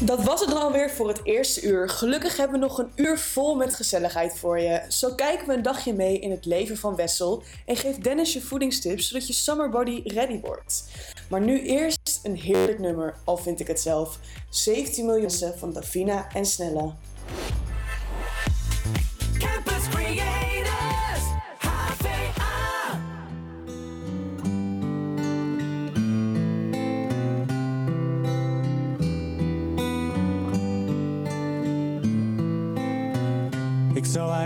Dat 0.00 0.24
was 0.24 0.40
het 0.40 0.48
dan 0.48 0.62
alweer 0.62 0.90
voor 0.90 1.08
het 1.08 1.20
eerste 1.24 1.62
uur. 1.62 1.88
Gelukkig 1.88 2.36
hebben 2.36 2.60
we 2.60 2.66
nog 2.66 2.78
een 2.78 2.90
uur 2.94 3.18
vol 3.18 3.54
met 3.54 3.74
gezelligheid 3.74 4.38
voor 4.38 4.60
je. 4.60 4.82
Zo 4.88 5.14
kijken 5.14 5.46
we 5.46 5.54
een 5.54 5.62
dagje 5.62 5.92
mee 5.92 6.18
in 6.18 6.30
het 6.30 6.44
leven 6.44 6.76
van 6.76 6.96
Wessel 6.96 7.42
en 7.66 7.76
geeft 7.76 8.04
Dennis 8.04 8.32
je 8.32 8.40
voedingstips 8.40 9.08
zodat 9.08 9.26
je 9.26 9.32
summerbody 9.32 10.02
ready 10.04 10.40
wordt. 10.40 10.84
Maar 11.28 11.40
nu 11.40 11.60
eerst 11.60 12.20
een 12.22 12.36
heerlijk 12.36 12.78
nummer, 12.78 13.14
al 13.24 13.36
vind 13.36 13.60
ik 13.60 13.66
het 13.66 13.80
zelf. 13.80 14.18
17 14.50 15.06
miljoen 15.06 15.30
van 15.56 15.72
Davina 15.72 16.28
en 16.32 16.44
Snelle. 16.44 16.92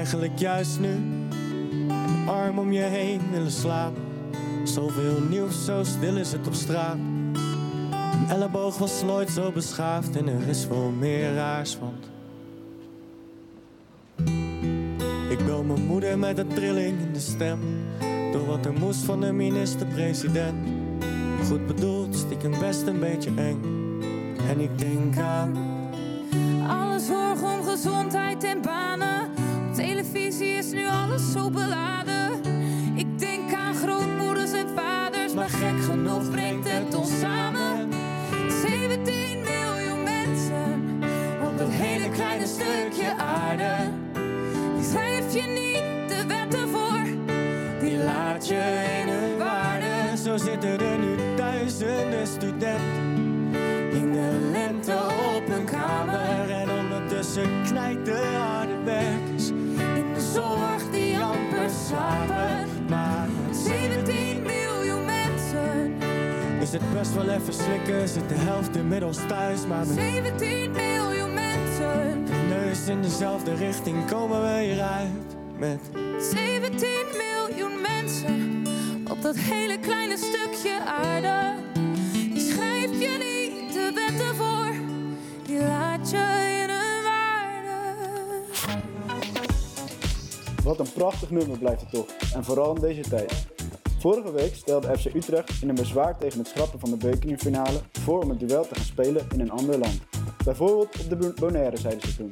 Eigenlijk 0.08 0.38
juist 0.38 0.80
nu 0.80 0.96
arm 2.26 2.58
om 2.58 2.72
je 2.72 2.80
heen 2.80 3.20
willen 3.30 3.50
slapen. 3.50 4.02
Zoveel 4.64 5.20
nieuws, 5.30 5.64
zo 5.64 5.84
stil 5.84 6.16
is 6.16 6.32
het 6.32 6.46
op 6.46 6.54
straat. 6.54 6.94
Een 6.94 8.28
elleboog 8.28 8.78
was 8.78 9.02
nooit 9.02 9.30
zo 9.30 9.52
beschaafd 9.52 10.16
en 10.16 10.28
er 10.28 10.48
is 10.48 10.66
wel 10.66 10.90
meer 10.98 11.34
raars, 11.34 11.78
want... 11.78 12.10
Ik 15.30 15.46
bel 15.46 15.62
mijn 15.62 15.86
moeder 15.86 16.18
met 16.18 16.38
een 16.38 16.48
trilling 16.48 17.00
in 17.00 17.12
de 17.12 17.20
stem. 17.20 17.60
Door 18.32 18.46
wat 18.46 18.66
er 18.66 18.72
moest 18.72 19.00
van 19.00 19.20
de 19.20 19.32
minister-president. 19.32 20.68
Goed 21.46 21.66
bedoeld, 21.66 22.16
stiekem 22.16 22.59
best 22.59 22.86
een 22.86 23.00
beetje 23.00 23.30
eng. 23.36 23.60
En 24.48 24.60
ik 24.60 24.78
denk 24.78 25.18
aan 25.18 25.56
Alle 26.68 26.98
zorg 26.98 27.43
om 27.43 27.62
gezondheid 27.62 28.45
en 28.45 28.62
banen. 28.62 28.98
Is 30.29 30.73
nu 30.73 30.88
alles 30.88 31.32
zo 31.32 31.51
beladen. 31.51 32.30
Ik 32.95 33.18
denk 33.18 33.52
aan 33.54 33.74
grootmoeders 33.74 34.52
en 34.52 34.68
vaders, 34.74 35.34
maar 35.34 35.48
gek 35.48 35.82
genoeg 35.84 36.30
brengt 36.30 36.71
het 36.71 36.95
ons 36.95 37.21
samen. 37.21 37.88
17 38.62 39.38
miljoen 39.38 40.02
mensen 40.02 41.01
op 41.46 41.59
dat 41.59 41.68
hele 41.71 42.09
kleine 42.10 42.46
stukje 42.46 43.15
aarde. 43.16 43.74
Die 44.76 44.84
schrijf 44.90 45.34
je 45.34 45.43
niet 45.43 46.09
de 46.09 46.26
wetten 46.26 46.68
voor, 46.68 47.04
die 47.80 47.99
laat 47.99 48.49
je 48.49 49.01
in 49.02 49.09
hun 49.09 49.38
waarde. 49.38 50.16
Zo 50.16 50.37
zitten 50.37 50.80
er 50.80 50.99
nu 50.99 51.16
duizenden 51.37 52.26
studenten 52.26 53.16
in 53.93 54.12
de 54.12 54.49
lente 54.52 54.96
op 55.37 55.49
een 55.49 55.65
kamer. 55.65 56.51
En 56.51 56.71
ondertussen 56.71 57.62
knijt 57.65 58.04
de 58.04 58.37
slapen. 61.88 62.68
Maar 62.88 63.28
17 63.52 64.42
miljoen 64.42 65.04
mensen. 65.04 65.94
is 66.60 66.72
het 66.72 66.92
best 66.92 67.14
wel 67.14 67.28
even 67.28 67.53
slikken, 67.53 68.08
zit 68.08 68.28
de 68.28 68.34
helft 68.34 68.76
inmiddels 68.76 69.19
thuis. 69.28 69.66
Maar 69.66 69.86
met 69.86 69.97
17 69.97 70.70
miljoen 70.70 71.34
mensen. 71.34 72.25
neus 72.48 72.88
in 72.88 73.03
dezelfde 73.03 73.54
richting 73.54 74.06
komen 74.06 74.42
we 74.42 74.62
hieruit. 74.62 75.36
Met 75.59 75.81
17 76.19 76.88
miljoen 77.16 77.81
mensen 77.81 78.62
op 79.10 79.22
dat 79.22 79.36
hele 79.36 79.78
kleine 79.78 80.16
stukje 80.16 80.81
aarde. 80.84 81.54
Die 82.12 82.53
schrijf 82.53 83.00
je 83.00 83.19
niet 83.19 83.72
de 83.72 83.91
wetten 83.94 84.34
voor, 84.36 84.75
die 85.47 85.59
laat 85.59 86.10
je 86.10 86.47
Wat 90.69 90.79
een 90.79 90.93
prachtig 90.93 91.31
nummer 91.31 91.59
blijft 91.59 91.81
het 91.81 91.91
toch. 91.91 92.06
En 92.34 92.45
vooral 92.45 92.75
in 92.75 92.81
deze 92.81 93.01
tijd. 93.01 93.47
Vorige 93.99 94.33
week 94.33 94.55
stelde 94.55 94.99
FC 94.99 95.15
Utrecht 95.15 95.62
in 95.62 95.69
een 95.69 95.75
bezwaar 95.75 96.19
tegen 96.19 96.39
het 96.39 96.49
schrappen 96.49 96.81
van 96.81 96.91
de 96.91 96.97
bekerfinale 96.97 97.81
voor 97.93 98.23
om 98.23 98.29
het 98.29 98.39
duel 98.39 98.67
te 98.67 98.75
gaan 98.75 98.84
spelen 98.84 99.27
in 99.33 99.41
een 99.41 99.51
ander 99.51 99.78
land. 99.78 100.01
Bijvoorbeeld 100.45 101.01
op 101.01 101.21
de 101.21 101.33
Bonaire, 101.41 101.77
zeiden 101.77 102.09
ze 102.09 102.17
toen. 102.17 102.31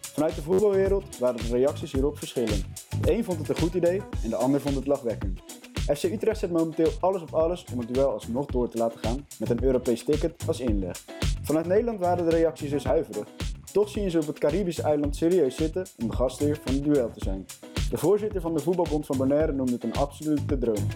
Vanuit 0.00 0.34
de 0.34 0.42
voetbalwereld 0.42 1.18
waren 1.18 1.36
de 1.36 1.56
reacties 1.56 1.92
hierop 1.92 2.18
verschillend. 2.18 2.64
De 3.00 3.12
een 3.12 3.24
vond 3.24 3.38
het 3.38 3.48
een 3.48 3.58
goed 3.62 3.74
idee 3.74 4.02
en 4.22 4.30
de 4.30 4.36
ander 4.36 4.60
vond 4.60 4.74
het 4.74 4.86
lachwekkend. 4.86 5.40
FC 5.74 6.02
Utrecht 6.02 6.38
zet 6.38 6.50
momenteel 6.50 6.90
alles 7.00 7.22
op 7.22 7.34
alles 7.34 7.64
om 7.72 7.78
het 7.78 7.94
duel 7.94 8.10
alsnog 8.10 8.46
door 8.46 8.68
te 8.68 8.78
laten 8.78 8.98
gaan 8.98 9.26
met 9.38 9.50
een 9.50 9.64
Europees 9.64 10.04
ticket 10.04 10.34
als 10.46 10.60
inleg. 10.60 11.04
Vanuit 11.42 11.66
Nederland 11.66 11.98
waren 11.98 12.24
de 12.24 12.36
reacties 12.36 12.70
dus 12.70 12.84
huiverig. 12.84 13.28
Toch 13.72 13.88
zien 13.88 14.10
ze 14.10 14.18
op 14.18 14.26
het 14.26 14.38
Caribische 14.38 14.82
eiland 14.82 15.16
serieus 15.16 15.56
zitten 15.56 15.86
om 16.00 16.08
de 16.08 16.16
gastheer 16.16 16.58
van 16.64 16.74
het 16.74 16.84
duel 16.84 17.10
te 17.10 17.24
zijn. 17.24 17.46
De 17.90 17.96
voorzitter 17.96 18.40
van 18.40 18.54
de 18.54 18.60
voetbalbond 18.60 19.06
van 19.06 19.16
Bonaire 19.16 19.52
noemde 19.52 19.72
het 19.72 19.84
een 19.84 19.94
absolute 19.94 20.58
droom. 20.58 20.86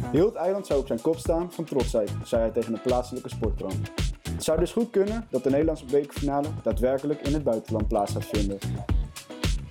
Heel 0.00 0.26
het 0.26 0.34
eiland 0.34 0.66
zou 0.66 0.80
op 0.80 0.86
zijn 0.86 1.00
kop 1.00 1.18
staan 1.18 1.52
van 1.52 1.64
trotsheid, 1.64 2.10
zei 2.24 2.42
hij 2.42 2.50
tegen 2.50 2.72
een 2.72 2.80
plaatselijke 2.80 3.28
sportkrant. 3.28 3.90
Het 4.30 4.44
zou 4.44 4.58
dus 4.58 4.72
goed 4.72 4.90
kunnen 4.90 5.26
dat 5.30 5.42
de 5.42 5.50
Nederlandse 5.50 5.84
bekerfinale 5.84 6.48
daadwerkelijk 6.62 7.20
in 7.20 7.32
het 7.32 7.44
buitenland 7.44 7.88
plaats 7.88 8.12
gaat 8.12 8.24
vinden. 8.24 8.58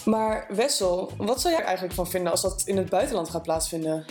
Maar 0.06 0.50
Wessel, 0.56 1.12
wat 1.18 1.42
zou 1.42 1.54
jij 1.54 1.62
er 1.62 1.68
eigenlijk 1.68 1.96
van 1.96 2.08
vinden 2.08 2.32
als 2.32 2.42
dat 2.42 2.64
in 2.66 2.78
het 2.78 2.90
buitenland 2.90 3.30
gaat 3.30 3.44
plaatsvinden? 3.44 4.06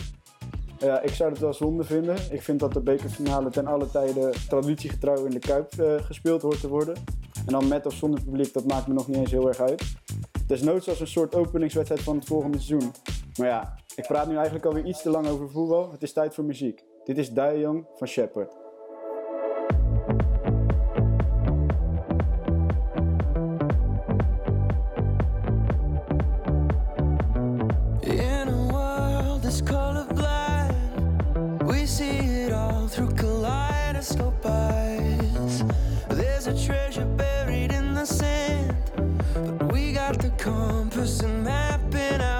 Ja, 0.77 1.01
ik 1.01 1.13
zou 1.13 1.29
het 1.29 1.39
wel 1.39 1.53
zonde 1.53 1.83
vinden. 1.83 2.15
Ik 2.31 2.41
vind 2.41 2.59
dat 2.59 2.73
de 2.73 2.81
bekerfinale 2.81 3.49
ten 3.49 3.67
alle 3.67 3.89
tijde 3.91 4.33
traditiegetrouw 4.47 5.25
in 5.25 5.31
de 5.31 5.39
Kuip 5.39 5.73
eh, 5.79 5.95
gespeeld 5.95 6.41
hoort 6.41 6.59
te 6.59 6.67
worden. 6.67 6.95
En 7.45 7.51
dan 7.51 7.67
met 7.67 7.85
of 7.85 7.93
zonder 7.93 8.23
publiek, 8.23 8.53
dat 8.53 8.65
maakt 8.65 8.87
me 8.87 8.93
nog 8.93 9.07
niet 9.07 9.17
eens 9.17 9.31
heel 9.31 9.47
erg 9.47 9.59
uit. 9.59 9.83
Desnoods 10.53 10.89
als 10.89 10.99
een 10.99 11.07
soort 11.07 11.35
openingswedstrijd 11.35 12.01
van 12.01 12.15
het 12.15 12.25
volgende 12.25 12.59
seizoen. 12.59 12.91
Maar 13.37 13.47
ja, 13.47 13.75
ik 13.95 14.07
praat 14.07 14.27
nu 14.27 14.35
eigenlijk 14.35 14.65
alweer 14.65 14.85
iets 14.85 15.01
te 15.01 15.09
lang 15.09 15.27
over 15.27 15.49
voetbal. 15.49 15.91
Het 15.91 16.03
is 16.03 16.13
tijd 16.13 16.33
voor 16.33 16.43
muziek. 16.43 16.83
Dit 17.03 17.17
is 17.17 17.29
Die 17.29 17.85
van 17.95 18.07
Shepard. 18.07 18.63
person 40.93 41.43
mapping 41.43 42.21
out 42.21 42.32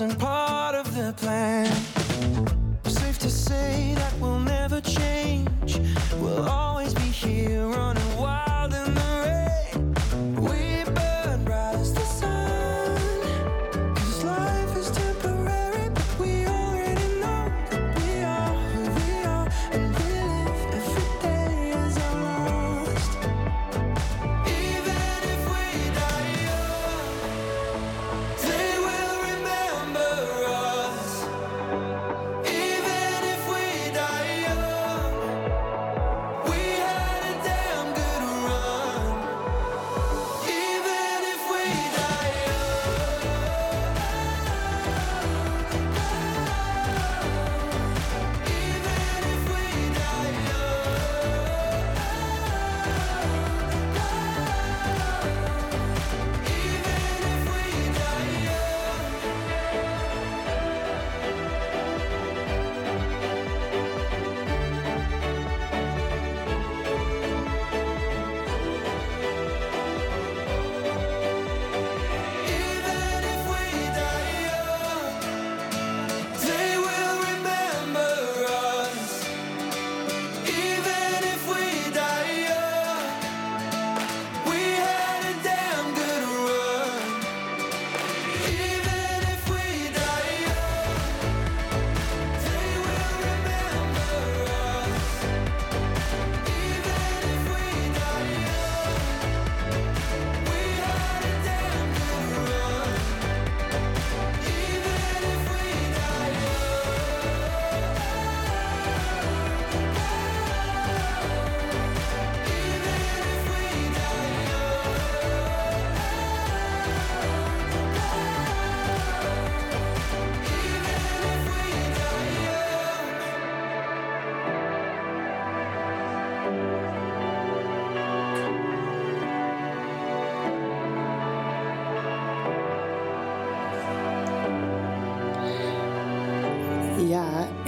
love 0.00 0.08
wasn't 0.08 0.39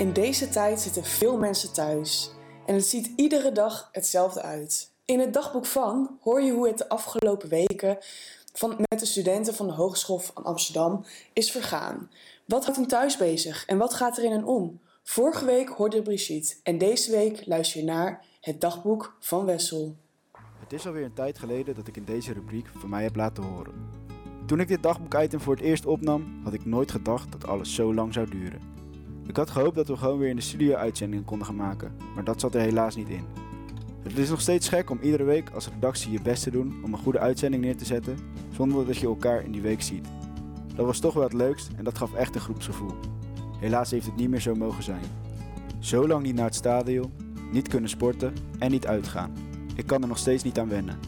in 0.03 0.13
deze 0.13 0.49
tijd 0.49 0.81
zitten 0.81 1.05
veel 1.05 1.39
mensen 1.39 1.73
thuis. 1.73 2.31
En 2.67 2.75
het 2.75 2.87
ziet 2.87 3.13
iedere 3.17 3.53
dag 3.53 3.89
hetzelfde 3.93 4.43
uit. 4.43 4.91
In 5.05 5.21
het 5.21 5.33
dagboek 5.33 5.67
van 5.67 6.19
hoor 6.21 6.43
je 6.43 6.53
hoe 6.53 6.69
het 6.69 6.79
de 6.79 6.89
afgelopen 6.89 7.49
weken 7.49 7.99
van, 8.53 8.77
met 8.77 9.01
de 9.01 9.07
studenten 9.07 9.55
van 9.55 9.67
de 9.67 9.73
Hogeschool 9.73 10.19
van 10.19 10.45
Amsterdam 10.45 11.05
is 11.33 11.51
vergaan. 11.51 12.11
Wat 12.45 12.63
houdt 12.65 12.79
hen 12.79 12.89
thuis 12.89 13.17
bezig 13.17 13.67
en 13.67 13.79
wat 13.79 13.95
gaat 13.95 14.19
er 14.19 14.25
in 14.25 14.31
hen 14.31 14.45
om? 14.45 14.81
Vorige 15.03 15.45
week 15.45 15.69
hoorde 15.69 16.03
Brigitte 16.03 16.55
en 16.63 16.79
deze 16.79 17.11
week 17.11 17.47
luister 17.47 17.81
je 17.81 17.87
naar 17.87 18.25
het 18.41 18.61
dagboek 18.61 19.17
van 19.21 19.45
Wessel. 19.45 19.97
Het 20.61 20.73
is 20.73 20.87
alweer 20.87 21.05
een 21.05 21.15
tijd 21.15 21.39
geleden 21.39 21.75
dat 21.75 21.89
ik 21.89 21.97
in 21.97 22.05
deze 22.05 22.33
rubriek 22.33 22.67
van 22.79 22.91
mij 22.91 23.03
heb 23.03 23.17
laten 23.17 23.43
horen. 23.43 23.75
Toen 24.47 24.61
ik 24.61 24.69
dit 24.69 24.83
dagboek-item 24.83 25.41
voor 25.41 25.55
het 25.55 25.65
eerst 25.65 25.87
opnam, 25.87 26.41
had 26.45 26.53
ik 26.53 26.65
nooit 26.65 26.91
gedacht 26.91 27.33
dat 27.33 27.47
alles 27.47 27.75
zo 27.75 27.95
lang 27.95 28.13
zou 28.13 28.31
duren. 28.31 28.72
Ik 29.27 29.37
had 29.37 29.51
gehoopt 29.51 29.75
dat 29.75 29.89
we 29.89 29.97
gewoon 29.97 30.19
weer 30.19 30.29
in 30.29 30.37
de 30.37 30.43
studio 30.43 30.75
uitzendingen 30.75 31.25
konden 31.25 31.47
gaan 31.47 31.57
maken, 31.57 31.93
maar 32.15 32.25
dat 32.25 32.41
zat 32.41 32.55
er 32.55 32.61
helaas 32.61 32.97
niet 32.97 33.09
in. 33.09 33.25
Het 34.03 34.19
is 34.19 34.31
nog 34.31 34.41
steeds 34.41 34.69
gek 34.69 34.91
om 34.91 34.99
iedere 35.03 35.25
week 35.25 35.51
als 35.51 35.69
redactie 35.69 36.13
je 36.13 36.23
best 36.23 36.43
te 36.43 36.51
doen 36.51 36.75
om 36.85 36.93
een 36.93 36.99
goede 36.99 37.19
uitzending 37.19 37.63
neer 37.63 37.77
te 37.77 37.85
zetten, 37.85 38.19
zonder 38.57 38.87
dat 38.87 38.97
je 38.97 39.07
elkaar 39.07 39.45
in 39.45 39.53
die 39.53 39.61
week 39.61 39.83
ziet. 39.83 40.07
Dat 40.75 40.87
was 40.87 40.99
toch 40.99 41.15
wel 41.15 41.23
het 41.23 41.33
leukst 41.33 41.71
en 41.77 41.85
dat 41.85 41.99
gaf 41.99 42.15
echt 42.15 42.35
een 42.35 42.41
groepsgevoel. 42.41 42.95
Helaas 43.59 43.91
heeft 43.91 44.07
het 44.07 44.17
niet 44.17 44.31
meer 44.31 44.41
zo 44.41 44.55
mogen 44.55 44.83
zijn. 44.83 45.05
Zo 45.79 46.07
lang 46.07 46.23
niet 46.23 46.35
naar 46.35 46.45
het 46.45 46.55
stadion, 46.55 47.13
niet 47.53 47.69
kunnen 47.69 47.91
sporten 47.91 48.33
en 48.59 48.71
niet 48.71 48.87
uitgaan. 48.87 49.33
Ik 49.75 49.87
kan 49.87 50.03
er 50.03 50.09
nog 50.09 50.19
steeds 50.19 50.43
niet 50.43 50.59
aan 50.59 50.69
wennen. 50.69 50.99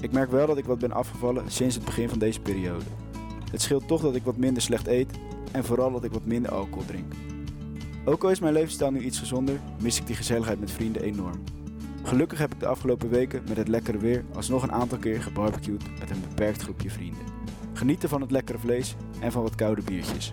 Ik 0.00 0.12
merk 0.12 0.30
wel 0.30 0.46
dat 0.46 0.58
ik 0.58 0.64
wat 0.64 0.78
ben 0.78 0.92
afgevallen 0.92 1.50
sinds 1.50 1.74
het 1.74 1.84
begin 1.84 2.08
van 2.08 2.18
deze 2.18 2.40
periode. 2.40 2.84
Het 3.50 3.62
scheelt 3.62 3.88
toch 3.88 4.02
dat 4.02 4.14
ik 4.14 4.24
wat 4.24 4.36
minder 4.36 4.62
slecht 4.62 4.86
eet 4.86 5.10
en 5.52 5.64
vooral 5.64 5.92
dat 5.92 6.04
ik 6.04 6.12
wat 6.12 6.24
minder 6.26 6.52
alcohol 6.52 6.84
drink. 6.86 7.12
Ook 8.08 8.24
al 8.24 8.30
is 8.30 8.40
mijn 8.40 8.52
levensstijl 8.52 8.90
nu 8.90 9.00
iets 9.00 9.18
gezonder, 9.18 9.60
mis 9.80 10.00
ik 10.00 10.06
die 10.06 10.16
gezelligheid 10.16 10.60
met 10.60 10.70
vrienden 10.70 11.02
enorm. 11.02 11.42
Gelukkig 12.02 12.38
heb 12.38 12.52
ik 12.52 12.60
de 12.60 12.66
afgelopen 12.66 13.08
weken 13.08 13.42
met 13.48 13.56
het 13.56 13.68
lekkere 13.68 13.98
weer 13.98 14.24
alsnog 14.34 14.62
een 14.62 14.72
aantal 14.72 14.98
keer 14.98 15.22
gebarbecued 15.22 15.98
met 15.98 16.10
een 16.10 16.20
beperkt 16.28 16.62
groepje 16.62 16.90
vrienden. 16.90 17.22
Genieten 17.72 18.08
van 18.08 18.20
het 18.20 18.30
lekkere 18.30 18.58
vlees 18.58 18.96
en 19.20 19.32
van 19.32 19.42
wat 19.42 19.54
koude 19.54 19.82
biertjes. 19.82 20.32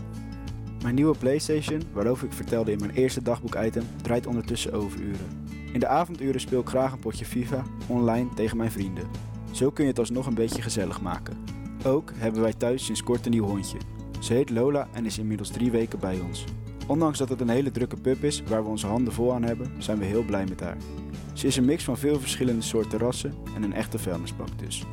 Mijn 0.84 0.96
nieuwe 0.96 1.18
PlayStation, 1.18 1.82
waarover 1.94 2.26
ik 2.26 2.34
vertelde 2.34 2.72
in 2.72 2.80
mijn 2.80 2.92
eerste 2.92 3.22
dagboek-item, 3.22 3.84
draait 4.02 4.28
ondertussen 4.28 4.74
overuren. 4.74 5.46
In 5.72 5.80
de 5.80 5.88
avonduren 5.88 6.42
speel 6.42 6.60
ik 6.60 6.70
graag 6.70 6.92
een 6.92 7.00
potje 7.00 7.26
FIFA 7.26 7.64
online 7.88 8.34
tegen 8.34 8.58
mijn 8.58 8.72
vrienden. 8.72 9.08
Zo 9.52 9.72
kun 9.72 9.84
je 9.84 9.90
het 9.90 10.00
alsnog 10.00 10.26
een 10.26 10.34
beetje 10.34 10.62
gezellig 10.62 11.02
maken. 11.02 11.38
Ook 11.86 12.12
hebben 12.16 12.42
wij 12.42 12.54
thuis 12.54 12.86
sinds 12.86 13.04
kort 13.04 13.26
een 13.26 13.32
nieuw 13.32 13.46
hondje. 13.46 13.78
Ze 14.20 14.34
heet 14.34 14.50
Lola 14.50 14.88
en 14.92 15.06
is 15.06 15.18
inmiddels 15.18 15.50
drie 15.50 15.72
weken 15.72 16.00
bij 16.00 16.20
ons. 16.20 16.46
Ondanks 16.88 17.18
dat 17.18 17.30
het 17.30 17.42
een 17.42 17.50
hele 17.50 17.72
drukke 17.72 17.98
pup 18.02 18.24
is 18.24 18.44
waar 18.44 18.64
we 18.64 18.70
onze 18.70 18.88
handen 18.88 19.14
vol 19.14 19.34
aan 19.34 19.44
hebben, 19.44 19.72
zijn 19.78 20.00
we 20.00 20.06
heel 20.06 20.24
blij 20.24 20.46
met 20.46 20.60
haar. 20.60 20.78
Ze 21.34 21.48
is 21.48 21.56
een 21.56 21.66
mix 21.66 21.84
van 21.84 21.98
veel 21.98 22.20
verschillende 22.20 22.62
soorten 22.62 23.00
rassen 23.00 23.34
en 23.56 23.64
een 23.64 23.74
echte 23.74 24.00
vuilnisbak 24.00 24.60
dus. 24.60 24.86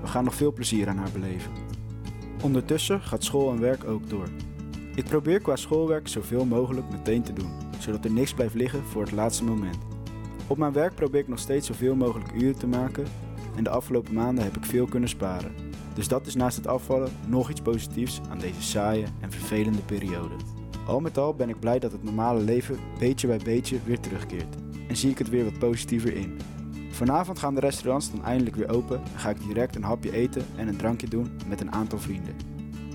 We 0.00 0.06
gaan 0.06 0.24
nog 0.24 0.34
veel 0.34 0.52
plezier 0.52 0.88
aan 0.88 0.96
haar 0.96 1.12
beleven. 1.12 1.52
Ondertussen 2.42 3.00
gaat 3.00 3.24
school 3.24 3.52
en 3.52 3.60
werk 3.60 3.84
ook 3.84 4.10
door. 4.10 4.28
Ik 4.94 5.04
probeer 5.04 5.40
qua 5.40 5.56
schoolwerk 5.56 6.08
zoveel 6.08 6.44
mogelijk 6.44 6.90
meteen 6.90 7.22
te 7.22 7.32
doen, 7.32 7.50
zodat 7.78 8.04
er 8.04 8.12
niks 8.12 8.34
blijft 8.34 8.54
liggen 8.54 8.84
voor 8.84 9.02
het 9.02 9.12
laatste 9.12 9.44
moment. 9.44 9.78
Op 10.46 10.58
mijn 10.58 10.72
werk 10.72 10.94
probeer 10.94 11.20
ik 11.20 11.28
nog 11.28 11.38
steeds 11.38 11.66
zoveel 11.66 11.94
mogelijk 11.94 12.32
uren 12.32 12.58
te 12.58 12.66
maken 12.66 13.06
en 13.56 13.64
de 13.64 13.70
afgelopen 13.70 14.14
maanden 14.14 14.44
heb 14.44 14.56
ik 14.56 14.64
veel 14.64 14.86
kunnen 14.86 15.08
sparen. 15.08 15.54
Dus 15.94 16.08
dat 16.08 16.26
is 16.26 16.34
naast 16.34 16.56
het 16.56 16.66
afvallen 16.66 17.12
nog 17.26 17.50
iets 17.50 17.60
positiefs 17.60 18.20
aan 18.30 18.38
deze 18.38 18.62
saaie 18.62 19.04
en 19.20 19.32
vervelende 19.32 19.82
periode. 19.82 20.34
Al 20.86 21.00
met 21.00 21.18
al 21.18 21.34
ben 21.34 21.48
ik 21.48 21.60
blij 21.60 21.78
dat 21.78 21.92
het 21.92 22.02
normale 22.02 22.40
leven 22.40 22.78
beetje 22.98 23.26
bij 23.26 23.40
beetje 23.44 23.78
weer 23.84 24.00
terugkeert 24.00 24.54
en 24.88 24.96
zie 24.96 25.10
ik 25.10 25.18
het 25.18 25.28
weer 25.28 25.44
wat 25.44 25.58
positiever 25.58 26.16
in. 26.16 26.40
Vanavond 26.90 27.38
gaan 27.38 27.54
de 27.54 27.60
restaurants 27.60 28.10
dan 28.10 28.24
eindelijk 28.24 28.56
weer 28.56 28.70
open 28.70 28.96
en 28.96 29.18
ga 29.18 29.30
ik 29.30 29.40
direct 29.40 29.76
een 29.76 29.82
hapje 29.82 30.12
eten 30.12 30.46
en 30.56 30.68
een 30.68 30.76
drankje 30.76 31.08
doen 31.08 31.38
met 31.48 31.60
een 31.60 31.72
aantal 31.72 31.98
vrienden. 31.98 32.36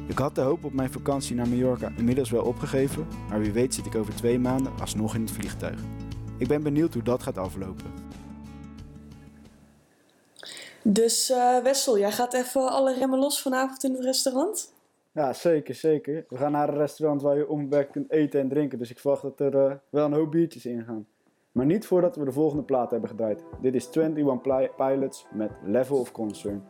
Ik 0.08 0.18
had 0.18 0.36
de 0.36 0.42
hoop 0.42 0.64
op 0.64 0.74
mijn 0.74 0.92
vakantie 0.92 1.36
naar 1.36 1.48
Mallorca 1.48 1.92
inmiddels 1.98 2.30
wel 2.30 2.44
opgegeven, 2.44 3.08
maar 3.30 3.40
wie 3.40 3.52
weet 3.52 3.74
zit 3.74 3.86
ik 3.86 3.96
over 3.96 4.16
twee 4.16 4.40
maanden 4.40 4.72
alsnog 4.80 5.16
in 5.16 5.22
het 5.22 5.32
vliegtuig. 5.32 5.80
Ik 6.38 6.48
ben 6.48 6.64
benieuwd 6.64 6.94
hoe 6.94 7.04
dat 7.04 7.24
gaat 7.24 7.38
aflopen. 7.38 7.92
Dus 10.82 11.30
eh, 11.30 11.58
Wessel, 11.58 12.00
jij 12.00 12.12
gaat 12.12 12.34
even 12.34 12.70
alle 12.72 12.94
remmen 12.94 13.20
los 13.20 13.42
vanavond 13.42 13.84
in 13.84 13.94
het 13.94 14.04
restaurant? 14.04 14.72
Ja, 15.18 15.34
zeker, 15.34 15.76
zeker. 15.76 16.26
We 16.30 16.38
gaan 16.38 16.52
naar 16.52 16.70
een 16.70 16.76
restaurant 16.78 17.22
waar 17.22 17.38
je 17.38 17.50
onbeperkt 17.50 17.92
kunt 17.92 18.12
eten 18.12 18.40
en 18.40 18.50
drinken, 18.50 18.78
dus 18.78 18.90
ik 18.90 19.00
verwacht 19.00 19.22
dat 19.22 19.40
er 19.40 19.56
eh, 19.56 19.76
wel 19.90 20.06
een 20.06 20.14
hoop 20.14 20.32
biertjes 20.32 20.66
in 20.66 20.84
gaan. 20.84 21.08
Maar 21.52 21.66
niet 21.66 21.86
voordat 21.88 22.16
we 22.16 22.26
de 22.26 22.32
volgende 22.32 22.64
plaat 22.64 22.92
hebben 22.92 23.10
gedraaid. 23.10 23.44
Dit 23.62 23.76
is 23.76 23.90
21 23.96 24.42
Pli- 24.42 24.70
Pilots 24.78 25.26
met 25.34 25.52
Level 25.64 26.00
of 26.00 26.12
Concern. 26.12 26.64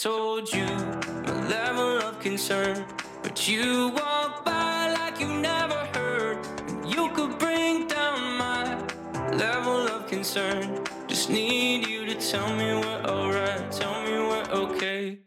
Told 0.00 0.50
you 0.50 0.64
my 0.64 1.48
level 1.50 1.98
of 1.98 2.18
concern, 2.20 2.86
but 3.22 3.46
you 3.46 3.88
walk 3.88 4.46
by 4.46 4.90
like 4.94 5.20
you 5.20 5.28
never 5.28 5.74
heard. 5.94 6.38
You 6.86 7.10
could 7.10 7.38
bring 7.38 7.86
down 7.86 8.38
my 8.38 8.82
level 9.32 9.86
of 9.88 10.06
concern. 10.06 10.86
Just 11.06 11.28
need 11.28 11.86
you 11.86 12.06
to 12.06 12.14
tell 12.14 12.48
me 12.56 12.80
we're 12.80 13.02
alright, 13.04 13.70
tell 13.70 14.02
me 14.02 14.12
we're 14.12 14.48
okay. 14.64 15.18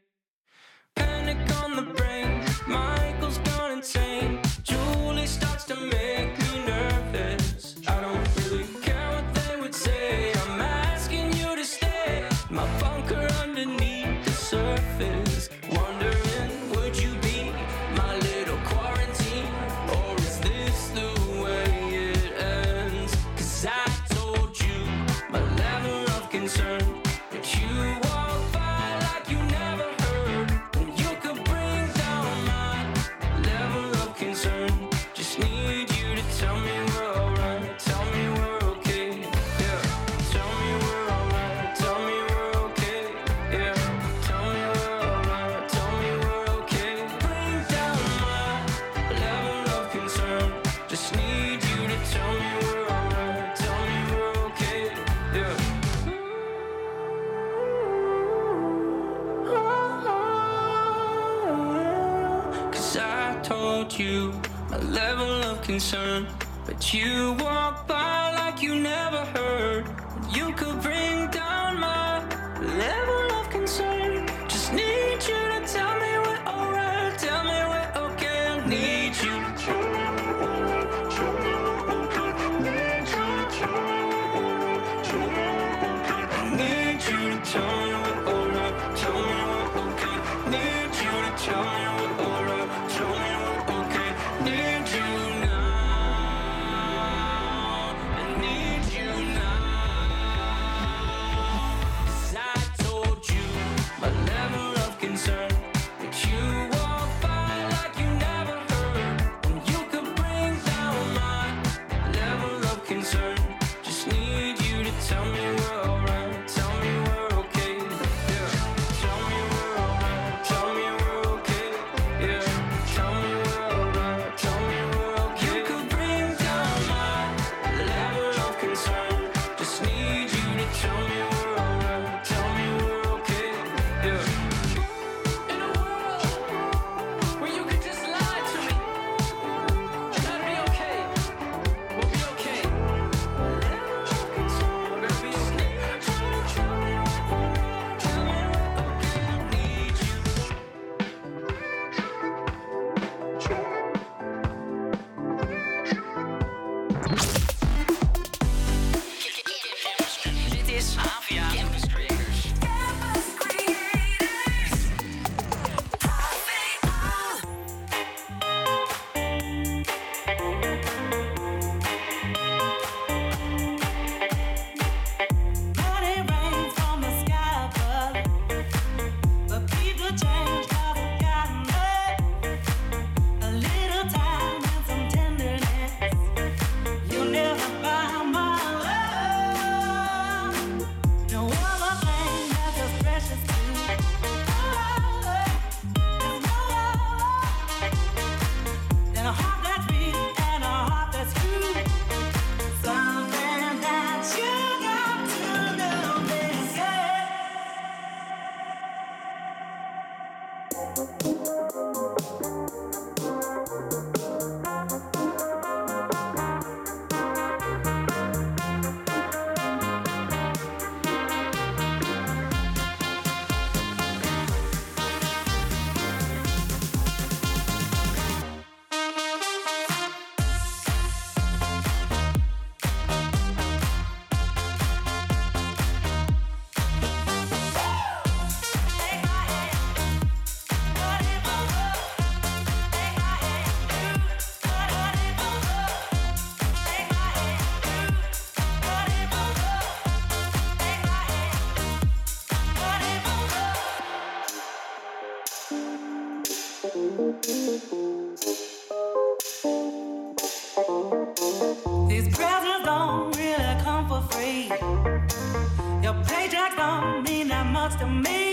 To 267.97 268.07
me. 268.07 268.52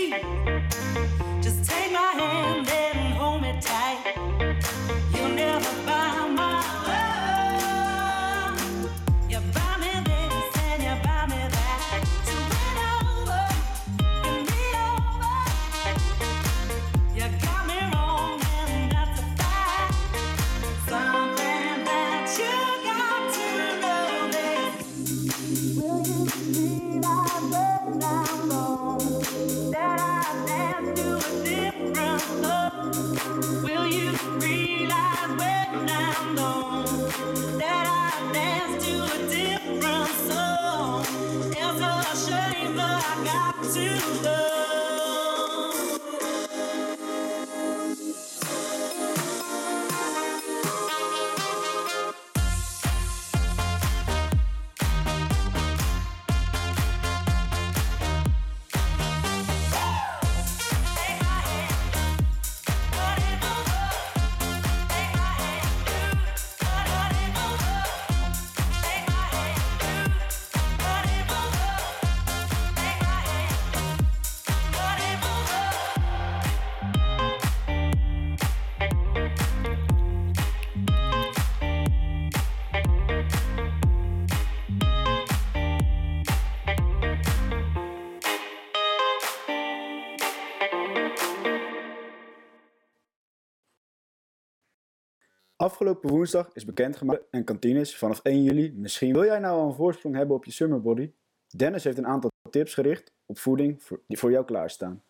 Afgelopen 95.61 96.09
woensdag 96.09 96.49
is 96.53 96.65
bekendgemaakt 96.65 97.23
en 97.29 97.43
kantines 97.43 97.97
vanaf 97.97 98.19
1 98.23 98.43
juli 98.43 98.73
misschien. 98.75 99.13
Wil 99.13 99.25
jij 99.25 99.39
nou 99.39 99.59
al 99.59 99.67
een 99.67 99.73
voorsprong 99.73 100.15
hebben 100.15 100.35
op 100.35 100.45
je 100.45 100.51
summerbody? 100.51 101.11
Dennis 101.47 101.83
heeft 101.83 101.97
een 101.97 102.07
aantal 102.07 102.29
tips 102.49 102.73
gericht 102.73 103.13
op 103.25 103.37
voeding 103.37 103.81
die 104.07 104.17
voor 104.17 104.31
jou 104.31 104.45
klaarstaan. 104.45 105.03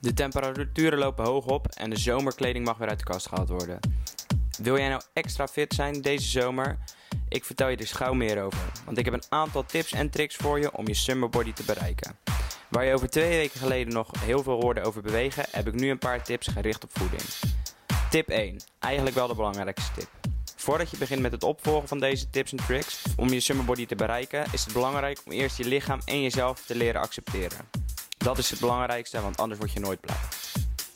De 0.00 0.12
temperaturen 0.14 0.98
lopen 0.98 1.24
hoog 1.24 1.46
op 1.46 1.66
en 1.66 1.90
de 1.90 1.98
zomerkleding 1.98 2.64
mag 2.64 2.78
weer 2.78 2.88
uit 2.88 2.98
de 2.98 3.04
kast 3.04 3.28
gehaald 3.28 3.48
worden. 3.48 3.78
Wil 4.62 4.78
jij 4.78 4.88
nou 4.88 5.02
extra 5.12 5.46
fit 5.46 5.74
zijn 5.74 6.02
deze 6.02 6.28
zomer? 6.28 6.78
Ik 7.28 7.44
vertel 7.44 7.68
je 7.68 7.76
er 7.76 7.86
gauw 7.86 8.12
meer 8.12 8.42
over, 8.42 8.72
want 8.84 8.98
ik 8.98 9.04
heb 9.04 9.14
een 9.14 9.26
aantal 9.28 9.64
tips 9.64 9.92
en 9.92 10.10
tricks 10.10 10.36
voor 10.36 10.60
je 10.60 10.76
om 10.76 10.86
je 10.86 10.94
summerbody 10.94 11.52
te 11.52 11.64
bereiken. 11.64 12.27
Waar 12.68 12.84
je 12.84 12.94
over 12.94 13.10
twee 13.10 13.36
weken 13.36 13.60
geleden 13.60 13.92
nog 13.92 14.10
heel 14.20 14.42
veel 14.42 14.60
hoorde 14.60 14.82
over 14.82 15.02
bewegen, 15.02 15.44
heb 15.50 15.66
ik 15.66 15.74
nu 15.74 15.90
een 15.90 15.98
paar 15.98 16.22
tips 16.22 16.46
gericht 16.46 16.84
op 16.84 16.90
voeding. 16.92 17.22
Tip 18.10 18.28
1, 18.28 18.60
eigenlijk 18.78 19.16
wel 19.16 19.26
de 19.26 19.34
belangrijkste 19.34 19.92
tip. 19.92 20.08
Voordat 20.56 20.90
je 20.90 20.96
begint 20.98 21.20
met 21.20 21.32
het 21.32 21.44
opvolgen 21.44 21.88
van 21.88 21.98
deze 21.98 22.30
tips 22.30 22.52
en 22.52 22.58
tricks 22.66 23.02
om 23.16 23.28
je 23.28 23.40
summerbody 23.40 23.86
te 23.86 23.94
bereiken, 23.94 24.44
is 24.52 24.64
het 24.64 24.72
belangrijk 24.72 25.20
om 25.24 25.32
eerst 25.32 25.56
je 25.56 25.64
lichaam 25.64 26.00
en 26.04 26.22
jezelf 26.22 26.64
te 26.64 26.76
leren 26.76 27.00
accepteren. 27.00 27.68
Dat 28.18 28.38
is 28.38 28.50
het 28.50 28.60
belangrijkste, 28.60 29.20
want 29.20 29.36
anders 29.36 29.58
word 29.58 29.72
je 29.72 29.80
nooit 29.80 30.00
blij. 30.00 30.16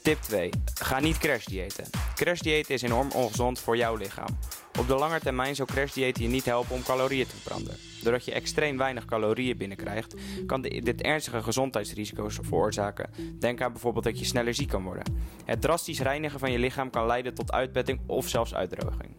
Tip 0.03 0.21
2. 0.21 0.51
Ga 0.75 1.01
niet 1.01 1.19
crashdiëten. 1.19 1.87
Crashdiëten 2.15 2.75
is 2.75 2.83
enorm 2.83 3.11
ongezond 3.11 3.61
voor 3.61 3.77
jouw 3.77 3.97
lichaam. 3.97 4.39
Op 4.79 4.87
de 4.89 4.95
lange 4.95 5.21
termijn 5.21 5.55
zal 5.55 5.67
crashdiëten 5.67 6.23
je 6.23 6.29
niet 6.29 6.45
helpen 6.45 6.75
om 6.75 6.83
calorieën 6.83 7.27
te 7.27 7.37
verbranden. 7.37 7.77
Doordat 8.03 8.25
je 8.25 8.33
extreem 8.33 8.79
weinig 8.79 9.05
calorieën 9.05 9.57
binnenkrijgt, 9.57 10.15
kan 10.47 10.63
di- 10.63 10.81
dit 10.81 11.03
ernstige 11.03 11.43
gezondheidsrisico's 11.43 12.39
veroorzaken. 12.43 13.11
Denk 13.39 13.61
aan 13.61 13.73
bijvoorbeeld 13.73 14.05
dat 14.05 14.19
je 14.19 14.25
sneller 14.25 14.55
ziek 14.55 14.69
kan 14.69 14.83
worden. 14.83 15.05
Het 15.45 15.61
drastisch 15.61 16.01
reinigen 16.01 16.39
van 16.39 16.53
je 16.53 16.59
lichaam 16.59 16.91
kan 16.91 17.07
leiden 17.07 17.35
tot 17.35 17.53
uitputting 17.53 18.01
of 18.07 18.29
zelfs 18.29 18.55
uitdroging. 18.55 19.11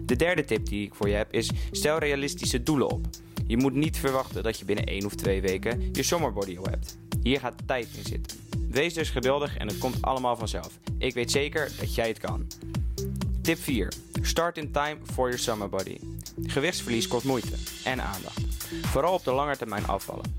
De 0.00 0.16
derde 0.16 0.44
tip 0.44 0.66
die 0.66 0.86
ik 0.86 0.94
voor 0.94 1.08
je 1.08 1.14
heb 1.14 1.32
is: 1.32 1.50
stel 1.70 1.98
realistische 1.98 2.62
doelen 2.62 2.88
op. 2.90 3.06
Je 3.46 3.56
moet 3.56 3.74
niet 3.74 3.98
verwachten 3.98 4.42
dat 4.42 4.58
je 4.58 4.64
binnen 4.64 4.84
1 4.86 5.04
of 5.04 5.14
2 5.14 5.40
weken 5.40 5.88
je 5.92 6.02
summerbody 6.02 6.56
al 6.58 6.66
hebt. 6.70 6.98
Hier 7.22 7.40
gaat 7.40 7.62
tijd 7.66 7.88
in 7.96 8.04
zitten. 8.04 8.38
Wees 8.70 8.94
dus 8.94 9.10
geduldig 9.10 9.56
en 9.56 9.66
het 9.66 9.78
komt 9.78 10.02
allemaal 10.02 10.36
vanzelf. 10.36 10.78
Ik 10.98 11.14
weet 11.14 11.30
zeker 11.30 11.70
dat 11.80 11.94
jij 11.94 12.08
het 12.08 12.18
kan. 12.18 12.46
Tip 13.46 13.58
4. 13.58 13.92
Start 14.22 14.58
in 14.58 14.70
time 14.72 14.98
for 15.12 15.28
your 15.28 15.38
summer 15.38 15.68
body. 15.68 16.00
Gewichtsverlies 16.42 17.08
kost 17.08 17.24
moeite 17.24 17.52
en 17.84 18.02
aandacht. 18.02 18.40
Vooral 18.82 19.14
op 19.14 19.24
de 19.24 19.32
lange 19.32 19.56
termijn 19.56 19.86
afvallen. 19.86 20.34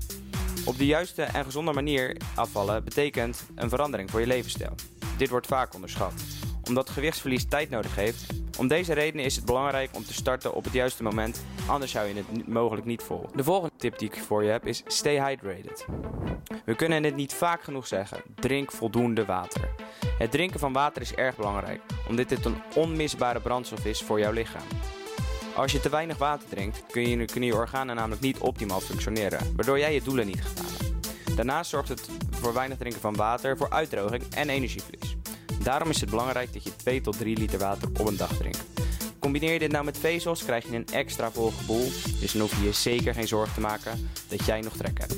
Op 0.64 0.78
de 0.78 0.86
juiste 0.86 1.22
en 1.22 1.44
gezonde 1.44 1.72
manier 1.72 2.16
afvallen 2.34 2.84
betekent 2.84 3.44
een 3.54 3.68
verandering 3.68 4.10
voor 4.10 4.20
je 4.20 4.26
levensstijl. 4.26 4.74
Dit 5.16 5.28
wordt 5.28 5.46
vaak 5.46 5.74
onderschat. 5.74 6.12
Omdat 6.64 6.90
gewichtsverlies 6.90 7.44
tijd 7.48 7.70
nodig 7.70 7.94
heeft. 7.94 8.26
Om 8.58 8.68
deze 8.68 8.92
redenen 8.92 9.24
is 9.24 9.36
het 9.36 9.44
belangrijk 9.44 9.90
om 9.92 10.04
te 10.04 10.14
starten 10.14 10.54
op 10.54 10.64
het 10.64 10.72
juiste 10.72 11.02
moment, 11.02 11.44
anders 11.66 11.94
hou 11.94 12.08
je 12.08 12.14
het 12.14 12.48
mogelijk 12.48 12.86
niet 12.86 13.02
vol. 13.02 13.26
De 13.34 13.44
volgende 13.44 13.74
tip 13.76 13.98
die 13.98 14.08
ik 14.08 14.22
voor 14.22 14.44
je 14.44 14.50
heb 14.50 14.66
is 14.66 14.82
stay 14.86 15.28
hydrated. 15.28 15.86
We 16.64 16.74
kunnen 16.74 17.04
het 17.04 17.16
niet 17.16 17.34
vaak 17.34 17.62
genoeg 17.62 17.86
zeggen. 17.86 18.22
Drink 18.34 18.72
voldoende 18.72 19.24
water. 19.24 19.68
Het 20.18 20.30
drinken 20.30 20.60
van 20.60 20.72
water 20.72 21.02
is 21.02 21.14
erg 21.14 21.36
belangrijk, 21.36 21.80
omdat 22.08 22.28
dit 22.28 22.44
een 22.44 22.62
onmisbare 22.74 23.40
brandstof 23.40 23.84
is 23.84 24.02
voor 24.02 24.18
jouw 24.18 24.32
lichaam. 24.32 24.66
Als 25.54 25.72
je 25.72 25.80
te 25.80 25.88
weinig 25.88 26.18
water 26.18 26.48
drinkt, 26.48 26.82
kun 26.90 27.08
je, 27.08 27.24
kunnen 27.24 27.48
je 27.48 27.56
organen 27.56 27.96
namelijk 27.96 28.20
niet 28.20 28.38
optimaal 28.38 28.80
functioneren, 28.80 29.54
waardoor 29.56 29.78
jij 29.78 29.94
je 29.94 30.02
doelen 30.02 30.26
niet 30.26 30.42
gaat 30.42 30.58
halen. 30.58 31.00
Daarnaast 31.36 31.70
zorgt 31.70 31.88
het 31.88 32.08
voor 32.30 32.54
weinig 32.54 32.78
drinken 32.78 33.00
van 33.00 33.16
water 33.16 33.56
voor 33.56 33.70
uitdroging 33.70 34.22
en 34.34 34.48
energieverlies. 34.48 34.97
Daarom 35.68 35.90
is 35.90 36.00
het 36.00 36.10
belangrijk 36.10 36.52
dat 36.52 36.64
je 36.64 36.76
2 36.76 37.00
tot 37.00 37.18
3 37.18 37.36
liter 37.36 37.58
water 37.58 37.88
op 37.88 38.06
een 38.06 38.16
dag 38.16 38.36
drinkt. 38.36 38.64
Combineer 39.18 39.52
je 39.52 39.58
dit 39.58 39.72
nou 39.72 39.84
met 39.84 39.98
vezels, 39.98 40.44
krijg 40.44 40.68
je 40.68 40.76
een 40.76 40.86
extra 40.86 41.30
vol 41.30 41.50
gevoel, 41.50 41.84
dus 42.20 42.32
dan 42.32 42.40
hoef 42.40 42.58
je 42.58 42.64
je 42.64 42.72
zeker 42.72 43.14
geen 43.14 43.28
zorgen 43.28 43.54
te 43.54 43.60
maken 43.60 44.10
dat 44.28 44.44
jij 44.44 44.60
nog 44.60 44.76
trek 44.76 44.98
hebt. 44.98 45.14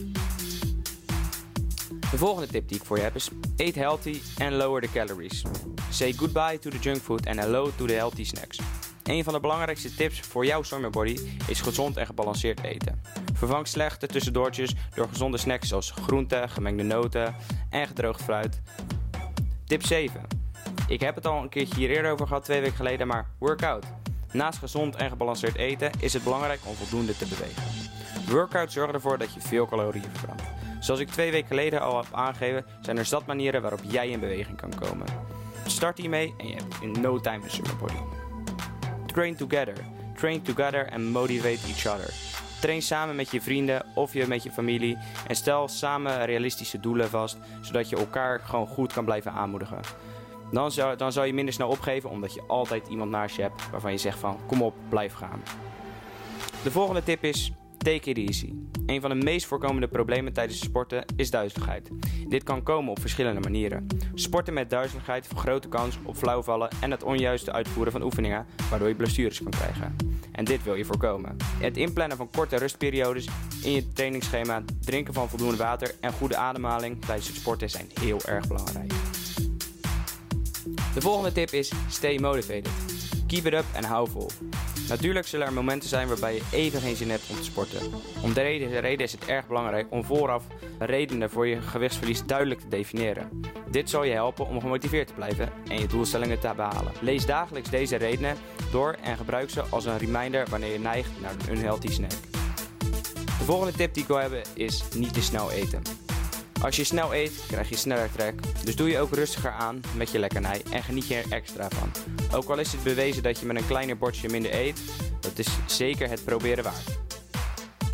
De 2.11 2.19
volgende 2.19 2.49
tip 2.49 2.69
die 2.69 2.77
ik 2.77 2.85
voor 2.85 2.97
je 2.97 3.03
heb 3.03 3.15
is: 3.15 3.31
eat 3.57 3.75
healthy 3.75 4.21
and 4.39 4.53
lower 4.53 4.83
the 4.83 4.89
calories. 4.93 5.43
Say 5.91 6.13
goodbye 6.13 6.59
to 6.59 6.71
the 6.71 6.79
junk 6.79 6.99
food 6.99 7.27
and 7.27 7.39
hello 7.39 7.71
to 7.77 7.87
the 7.87 7.93
healthy 7.93 8.25
snacks. 8.25 8.59
Een 9.03 9.25
van 9.25 9.33
de 9.33 9.41
belangrijkste 9.41 9.95
tips 9.95 10.21
voor 10.21 10.47
jouw 10.47 10.63
summerbody 10.63 11.19
is 11.47 11.61
gezond 11.61 11.97
en 11.97 12.07
gebalanceerd 12.07 12.63
eten. 12.63 13.03
Vervang 13.35 13.67
slechte 13.67 14.07
tussendoortjes 14.07 14.75
door 14.95 15.09
gezonde 15.09 15.39
snacks 15.39 15.69
zoals 15.69 15.91
groenten, 15.91 16.49
gemengde 16.49 16.83
noten 16.83 17.35
en 17.71 17.87
gedroogd 17.87 18.23
fruit. 18.23 18.61
Tip 19.65 19.87
7. 19.87 20.40
Ik 20.91 21.01
heb 21.01 21.15
het 21.15 21.27
al 21.27 21.43
een 21.43 21.49
keertje 21.49 21.75
hier 21.75 21.91
eerder 21.91 22.13
over 22.13 22.27
gehad, 22.27 22.45
twee 22.45 22.61
weken 22.61 22.77
geleden, 22.77 23.07
maar 23.07 23.27
workout. 23.39 23.85
Naast 24.33 24.59
gezond 24.59 24.97
en 24.97 25.09
gebalanceerd 25.09 25.57
eten 25.57 25.91
is 26.01 26.13
het 26.13 26.25
belangrijk 26.25 26.61
om 26.65 26.75
voldoende 26.75 27.17
te 27.17 27.27
bewegen. 27.27 27.63
Workouts 28.29 28.75
zorgen 28.75 28.95
ervoor 28.95 29.19
dat 29.19 29.35
je 29.35 29.41
veel 29.41 29.67
calorieën 29.67 30.11
verbrandt. 30.13 30.43
Zoals 30.81 31.01
ik 31.01 31.09
twee 31.09 31.31
weken 31.31 31.49
geleden 31.49 31.81
al 31.81 31.97
heb 31.97 32.07
aangegeven, 32.13 32.65
zijn 32.81 32.99
er 32.99 33.05
zat 33.05 33.27
manieren 33.27 33.63
waarop 33.63 33.81
jij 33.83 34.09
in 34.09 34.21
beweging 34.21 34.57
kan 34.57 34.75
komen. 34.75 35.07
Start 35.67 35.99
hiermee 35.99 36.35
en 36.39 36.49
je 36.49 36.55
hebt 36.55 36.77
in 36.81 37.01
no 37.01 37.21
time 37.21 37.45
een 37.45 37.51
summer 37.51 37.77
body. 37.77 38.01
Train 39.07 39.37
together. 39.37 39.77
Train 40.17 40.43
together 40.43 40.91
and 40.93 41.03
motivate 41.03 41.67
each 41.67 41.87
other. 41.87 42.13
Train 42.61 42.83
samen 42.83 43.17
met 43.17 43.31
je 43.31 43.41
vrienden 43.41 43.87
of 43.95 44.13
je 44.13 44.27
met 44.27 44.43
je 44.43 44.51
familie 44.51 44.99
en 45.27 45.37
stel 45.37 45.69
samen 45.69 46.25
realistische 46.25 46.81
doelen 46.81 47.09
vast, 47.09 47.39
zodat 47.61 47.89
je 47.89 47.97
elkaar 47.97 48.41
gewoon 48.41 48.67
goed 48.67 48.93
kan 48.93 49.05
blijven 49.05 49.33
aanmoedigen. 49.33 49.81
Dan 50.51 50.73
zal, 50.73 50.97
dan 50.97 51.27
je 51.27 51.35
minder 51.35 51.55
snel 51.55 51.69
opgeven 51.69 52.11
omdat 52.11 52.35
je 52.35 52.43
altijd 52.47 52.89
iemand 52.89 53.11
naast 53.11 53.37
je 53.37 53.43
hebt 53.43 53.71
waarvan 53.71 53.93
je 53.93 53.99
zegt 53.99 54.19
van 54.19 54.39
kom 54.47 54.63
op, 54.63 54.75
blijf 54.89 55.13
gaan. 55.13 55.43
De 56.63 56.71
volgende 56.71 57.03
tip 57.03 57.25
is 57.25 57.53
take 57.79 58.11
it 58.11 58.17
easy. 58.17 58.53
Een 58.87 59.01
van 59.01 59.11
de 59.11 59.25
meest 59.25 59.47
voorkomende 59.47 59.89
problemen 59.89 60.33
tijdens 60.33 60.61
sporten 60.61 61.05
is 61.17 61.31
duizeligheid. 61.31 61.91
Dit 62.29 62.43
kan 62.43 62.63
komen 62.63 62.91
op 62.91 63.01
verschillende 63.01 63.41
manieren. 63.41 63.87
Sporten 64.15 64.55
met 64.55 64.71
duizeligheid 64.71 65.27
vergroot 65.27 65.63
de 65.63 65.69
kans 65.69 65.99
op 66.03 66.17
flauwvallen 66.17 66.69
en 66.81 66.91
het 66.91 67.03
onjuiste 67.03 67.53
uitvoeren 67.53 67.93
van 67.93 68.03
oefeningen, 68.03 68.47
waardoor 68.71 68.89
je 68.89 68.95
blessures 68.95 69.43
kan 69.43 69.51
krijgen. 69.51 69.97
En 70.33 70.45
dit 70.45 70.63
wil 70.63 70.75
je 70.75 70.85
voorkomen. 70.85 71.37
Het 71.45 71.77
inplannen 71.77 72.17
van 72.17 72.31
korte 72.31 72.57
rustperiodes 72.57 73.29
in 73.63 73.73
je 73.73 73.89
trainingsschema, 73.93 74.63
drinken 74.81 75.15
van 75.15 75.29
voldoende 75.29 75.57
water 75.57 75.95
en 76.01 76.13
goede 76.13 76.37
ademhaling 76.37 77.05
tijdens 77.05 77.27
het 77.27 77.37
sporten 77.37 77.71
zijn 77.71 77.87
heel 78.01 78.21
erg 78.27 78.49
belangrijk. 78.49 78.93
De 80.95 81.01
volgende 81.01 81.33
tip 81.33 81.51
is 81.51 81.73
stay 81.89 82.19
motivated. 82.19 82.69
Keep 83.27 83.47
it 83.47 83.53
up 83.53 83.65
en 83.73 83.85
hou 83.85 84.11
vol. 84.11 84.31
Natuurlijk 84.89 85.27
zullen 85.27 85.47
er 85.47 85.53
momenten 85.53 85.89
zijn 85.89 86.09
waarbij 86.09 86.35
je 86.35 86.43
even 86.53 86.81
geen 86.81 86.97
zin 86.97 87.11
hebt 87.11 87.31
om 87.31 87.37
te 87.37 87.45
sporten. 87.45 87.81
Om 88.23 88.33
de 88.33 88.41
reden, 88.41 88.71
de 88.71 88.79
reden 88.79 89.07
is 89.07 89.13
het 89.13 89.27
erg 89.27 89.47
belangrijk 89.47 89.87
om 89.91 90.05
vooraf 90.05 90.45
redenen 90.79 91.31
voor 91.31 91.47
je 91.47 91.61
gewichtsverlies 91.61 92.27
duidelijk 92.27 92.61
te 92.61 92.69
definiëren. 92.69 93.41
Dit 93.71 93.91
zal 93.91 94.05
je 94.05 94.13
helpen 94.13 94.47
om 94.47 94.61
gemotiveerd 94.61 95.07
te 95.07 95.15
blijven 95.15 95.53
en 95.69 95.79
je 95.79 95.87
doelstellingen 95.87 96.41
te 96.41 96.53
behalen. 96.57 96.93
Lees 97.01 97.27
dagelijks 97.27 97.71
deze 97.71 97.97
redenen 97.97 98.37
door 98.71 98.97
en 99.03 99.17
gebruik 99.17 99.51
ze 99.51 99.63
als 99.63 99.85
een 99.85 99.99
reminder 99.99 100.47
wanneer 100.49 100.73
je 100.73 100.79
neigt 100.79 101.11
naar 101.21 101.33
een 101.33 101.57
unhealthy 101.57 101.89
snack. 101.89 102.11
De 103.39 103.45
volgende 103.45 103.73
tip 103.73 103.95
die 103.95 104.03
ik 104.03 104.09
wil 104.09 104.19
hebben 104.19 104.43
is 104.55 104.83
niet 104.95 105.15
te 105.15 105.23
snel 105.23 105.51
eten. 105.51 105.83
Als 106.63 106.77
je 106.77 106.85
snel 106.85 107.15
eet, 107.15 107.33
krijg 107.47 107.69
je 107.69 107.77
sneller 107.77 108.11
trek. 108.13 108.35
Dus 108.65 108.77
doe 108.77 108.89
je 108.89 108.99
ook 108.99 109.15
rustiger 109.15 109.51
aan 109.53 109.81
met 109.97 110.11
je 110.11 110.19
lekkernij 110.19 110.63
en 110.71 110.83
geniet 110.83 111.07
je 111.07 111.15
er 111.17 111.33
extra 111.33 111.69
van. 111.69 111.91
Ook 112.39 112.49
al 112.49 112.59
is 112.59 112.73
het 112.73 112.83
bewezen 112.83 113.23
dat 113.23 113.39
je 113.41 113.47
met 113.47 113.57
een 113.57 113.67
kleiner 113.67 113.97
bordje 113.97 114.29
minder 114.29 114.55
eet, 114.55 114.81
dat 115.21 115.39
is 115.39 115.47
zeker 115.67 116.09
het 116.09 116.25
proberen 116.25 116.65
waard. 116.65 116.85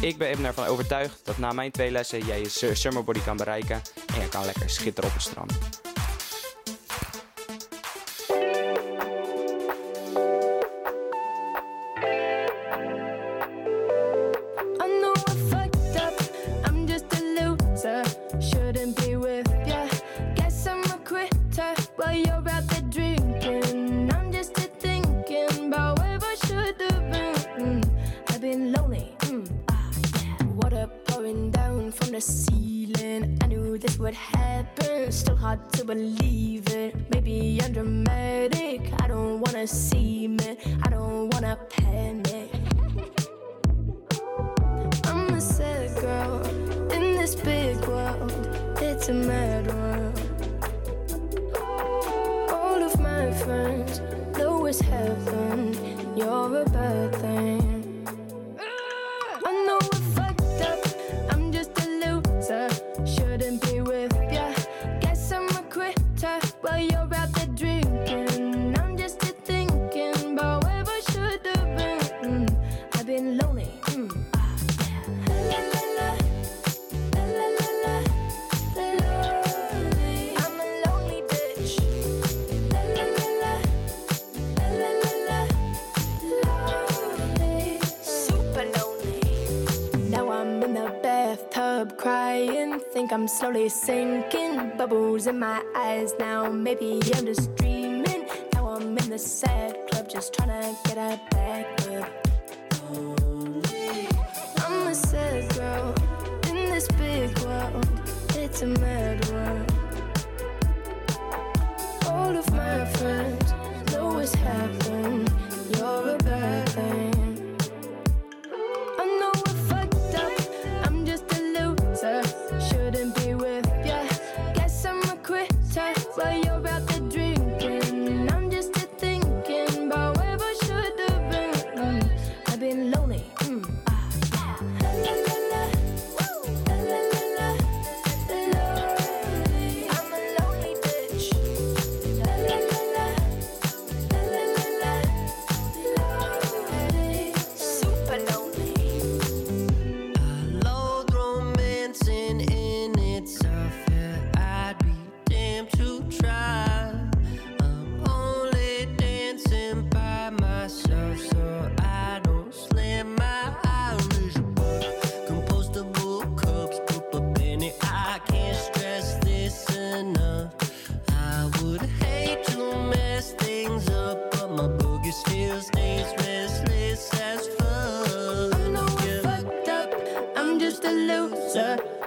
Ik 0.00 0.16
ben 0.18 0.44
ervan 0.44 0.66
overtuigd 0.66 1.20
dat 1.24 1.38
na 1.38 1.52
mijn 1.52 1.70
twee 1.70 1.90
lessen 1.90 2.26
jij 2.26 2.38
je 2.38 2.48
su- 2.48 2.74
summerbody 2.74 3.20
kan 3.20 3.36
bereiken 3.36 3.82
en 4.14 4.20
je 4.20 4.28
kan 4.28 4.44
lekker 4.44 4.70
schitteren 4.70 5.10
op 5.10 5.16
het 5.16 5.24
strand. 5.24 5.52
Slowly 93.26 93.68
sinking. 93.68 94.72
Bubbles 94.78 95.26
in 95.26 95.40
my 95.40 95.60
eyes 95.74 96.14
now. 96.18 96.48
Maybe 96.48 97.00
I'm 97.14 97.26
just 97.26 97.54
dreaming. 97.56 97.65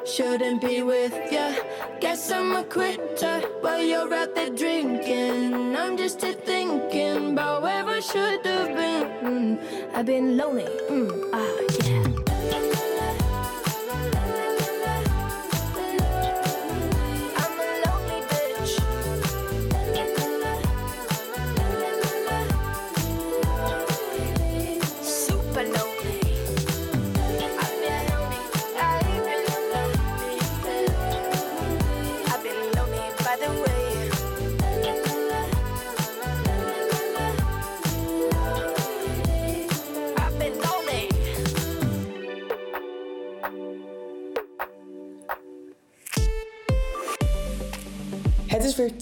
Shouldn't 0.10 0.62
be 0.62 0.82
with 0.82 1.13
ya. 1.32 1.54
Guess 2.02 2.32
I'm 2.32 2.56
a 2.56 2.63
quitter 2.63 3.41
while 3.62 3.82
you're 3.82 4.12
out 4.12 4.34
there 4.34 4.50
drinking. 4.50 5.76
I'm 5.78 5.98
just 5.98 6.24
a 6.24 6.34
thinking 6.34 7.34
about 7.34 7.62
where 7.62 7.86
I 7.86 8.00
should 8.00 8.43
have 8.43 8.76
been. 8.76 9.04
Mm, 9.24 9.93
I've 9.93 10.08
been 10.08 10.36
lonely. 10.36 10.65
Mm, 10.89 11.30
ah, 11.32 11.86
yeah. 11.86 12.09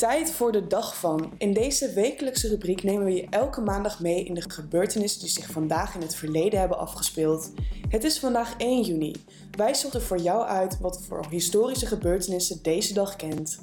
Tijd 0.07 0.31
voor 0.31 0.51
de 0.51 0.67
dag 0.67 0.97
van. 0.97 1.31
In 1.37 1.53
deze 1.53 1.93
wekelijkse 1.93 2.47
rubriek 2.47 2.83
nemen 2.83 3.05
we 3.05 3.13
je 3.13 3.27
elke 3.29 3.61
maandag 3.61 3.99
mee 3.99 4.23
in 4.23 4.33
de 4.33 4.49
gebeurtenissen 4.49 5.19
die 5.19 5.29
zich 5.29 5.51
vandaag 5.51 5.95
in 5.95 6.01
het 6.01 6.15
verleden 6.15 6.59
hebben 6.59 6.77
afgespeeld. 6.77 7.51
Het 7.89 8.03
is 8.03 8.19
vandaag 8.19 8.53
1 8.57 8.81
juni. 8.81 9.15
Wij 9.51 9.73
zochten 9.73 10.01
voor 10.01 10.17
jou 10.17 10.45
uit 10.45 10.79
wat 10.79 11.01
voor 11.07 11.25
historische 11.29 11.85
gebeurtenissen 11.85 12.59
deze 12.61 12.93
dag 12.93 13.15
kent. 13.15 13.59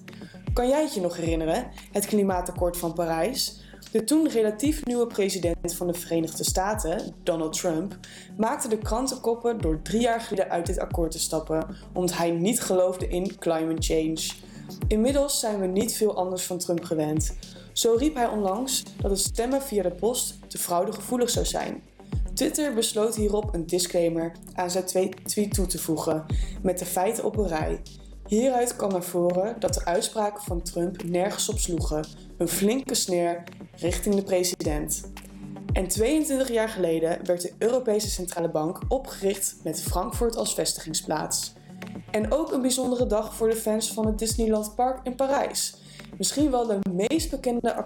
Kan 0.52 0.68
jij 0.68 0.82
het 0.82 0.94
je 0.94 1.00
nog 1.00 1.16
herinneren? 1.16 1.66
Het 1.92 2.06
klimaatakkoord 2.06 2.76
van 2.76 2.92
Parijs? 2.92 3.60
De 3.92 4.04
toen 4.04 4.28
relatief 4.28 4.84
nieuwe 4.84 5.06
president 5.06 5.74
van 5.74 5.86
de 5.86 5.94
Verenigde 5.94 6.44
Staten, 6.44 7.14
Donald 7.22 7.58
Trump, 7.58 7.96
maakte 8.36 8.68
de 8.68 8.78
krantenkoppen 8.78 9.60
door 9.60 9.82
drie 9.82 10.00
jaar 10.00 10.20
geleden 10.20 10.50
uit 10.50 10.66
dit 10.66 10.78
akkoord 10.78 11.10
te 11.10 11.18
stappen, 11.18 11.76
omdat 11.92 12.16
hij 12.16 12.30
niet 12.30 12.60
geloofde 12.60 13.08
in 13.08 13.38
climate 13.38 13.82
change. 13.82 14.52
Inmiddels 14.88 15.40
zijn 15.40 15.60
we 15.60 15.66
niet 15.66 15.96
veel 15.96 16.16
anders 16.16 16.42
van 16.42 16.58
Trump 16.58 16.84
gewend. 16.84 17.36
Zo 17.72 17.94
riep 17.98 18.14
hij 18.14 18.28
onlangs 18.28 18.82
dat 19.00 19.10
het 19.10 19.20
stemmen 19.20 19.62
via 19.62 19.82
de 19.82 19.90
post 19.90 20.38
te 20.48 20.58
fraudegevoelig 20.58 21.30
zou 21.30 21.46
zijn. 21.46 21.82
Twitter 22.34 22.74
besloot 22.74 23.14
hierop 23.14 23.54
een 23.54 23.66
disclaimer 23.66 24.32
aan 24.54 24.70
zijn 24.70 24.84
twee- 24.84 25.14
tweet 25.24 25.54
toe 25.54 25.66
te 25.66 25.78
voegen, 25.78 26.26
met 26.62 26.78
de 26.78 26.84
feiten 26.84 27.24
op 27.24 27.36
een 27.36 27.48
rij. 27.48 27.82
Hieruit 28.26 28.76
kwam 28.76 28.90
naar 28.90 29.02
voren 29.02 29.56
dat 29.58 29.74
de 29.74 29.84
uitspraken 29.84 30.42
van 30.42 30.62
Trump 30.62 31.04
nergens 31.04 31.48
op 31.48 31.58
sloegen, 31.58 32.06
een 32.38 32.48
flinke 32.48 32.94
sneer 32.94 33.42
richting 33.76 34.14
de 34.14 34.22
president. 34.22 35.12
En 35.72 35.88
22 35.88 36.48
jaar 36.48 36.68
geleden 36.68 37.18
werd 37.24 37.42
de 37.42 37.52
Europese 37.58 38.10
Centrale 38.10 38.50
Bank 38.50 38.80
opgericht 38.88 39.56
met 39.62 39.82
Frankfurt 39.82 40.36
als 40.36 40.54
vestigingsplaats. 40.54 41.52
En 42.10 42.32
ook 42.32 42.52
een 42.52 42.60
bijzondere 42.60 43.06
dag 43.06 43.34
voor 43.34 43.48
de 43.48 43.56
fans 43.56 43.92
van 43.92 44.06
het 44.06 44.18
Disneyland 44.18 44.74
Park 44.74 45.00
in 45.02 45.14
Parijs. 45.14 45.76
Misschien 46.18 46.50
wel 46.50 46.66
de 46.66 46.78
meest 46.90 47.30
bekende 47.30 47.84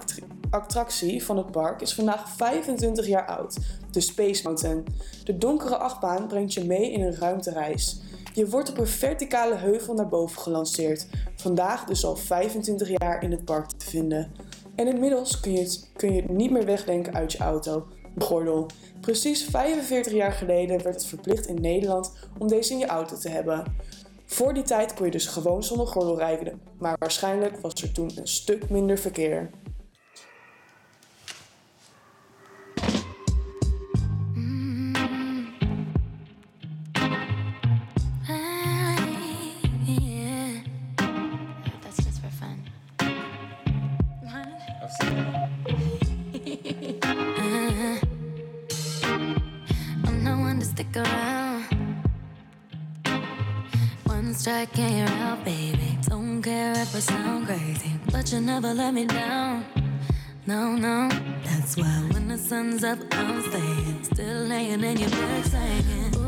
attractie 0.51 1.24
van 1.24 1.37
het 1.37 1.51
park 1.51 1.81
is 1.81 1.94
vandaag 1.94 2.29
25 2.29 3.07
jaar 3.07 3.27
oud, 3.27 3.57
de 3.90 4.01
Space 4.01 4.42
Mountain. 4.42 4.85
De 5.24 5.38
donkere 5.38 5.77
achtbaan 5.77 6.27
brengt 6.27 6.55
je 6.55 6.64
mee 6.64 6.92
in 6.92 7.03
een 7.03 7.16
ruimtereis. 7.16 8.01
Je 8.35 8.48
wordt 8.48 8.70
op 8.70 8.79
een 8.79 8.87
verticale 8.87 9.55
heuvel 9.55 9.94
naar 9.94 10.09
boven 10.09 10.40
gelanceerd, 10.40 11.07
vandaag 11.37 11.85
dus 11.85 12.05
al 12.05 12.16
25 12.16 12.88
jaar 12.98 13.22
in 13.22 13.31
het 13.31 13.44
park 13.44 13.70
te 13.70 13.87
vinden. 13.87 14.33
En 14.74 14.87
inmiddels 14.87 15.40
kun 15.40 15.53
je 15.53 15.59
het, 15.59 15.90
kun 15.96 16.14
je 16.14 16.20
het 16.22 16.31
niet 16.31 16.51
meer 16.51 16.64
wegdenken 16.64 17.14
uit 17.14 17.33
je 17.33 17.38
auto, 17.38 17.87
gordel. 18.22 18.66
Precies 19.00 19.44
45 19.44 20.12
jaar 20.12 20.33
geleden 20.33 20.83
werd 20.83 20.94
het 20.94 21.07
verplicht 21.07 21.46
in 21.46 21.61
Nederland 21.61 22.12
om 22.38 22.48
deze 22.48 22.72
in 22.72 22.78
je 22.78 22.87
auto 22.87 23.16
te 23.16 23.28
hebben. 23.28 23.64
Voor 24.24 24.54
die 24.54 24.62
tijd 24.62 24.94
kon 24.94 25.07
je 25.07 25.12
dus 25.12 25.26
gewoon 25.26 25.64
zonder 25.64 25.87
gordel 25.87 26.18
rijden, 26.18 26.61
maar 26.78 26.96
waarschijnlijk 26.98 27.59
was 27.61 27.74
er 27.74 27.92
toen 27.92 28.11
een 28.14 28.28
stuk 28.28 28.70
minder 28.70 28.98
verkeer. 28.98 29.50
And 54.50 54.66
you're 54.76 55.06
out, 55.26 55.44
baby. 55.44 55.98
Don't 56.08 56.40
care 56.40 56.72
if 56.72 56.96
I 56.96 57.00
sound 57.00 57.46
crazy, 57.46 57.92
but 58.11 58.32
you 58.32 58.40
never 58.40 58.72
let 58.72 58.94
me 58.94 59.04
down. 59.04 59.62
No, 60.46 60.74
no, 60.74 61.11
that's 61.44 61.76
why 61.76 62.08
when 62.11 62.28
the 62.28 62.38
sun's 62.38 62.82
up, 62.82 62.98
I'm 63.12 63.42
staying. 63.42 64.04
Still 64.04 64.44
laying 64.44 64.82
in 64.82 64.96
your 64.96 65.11
bed 65.11 65.44
saying, 65.44 66.27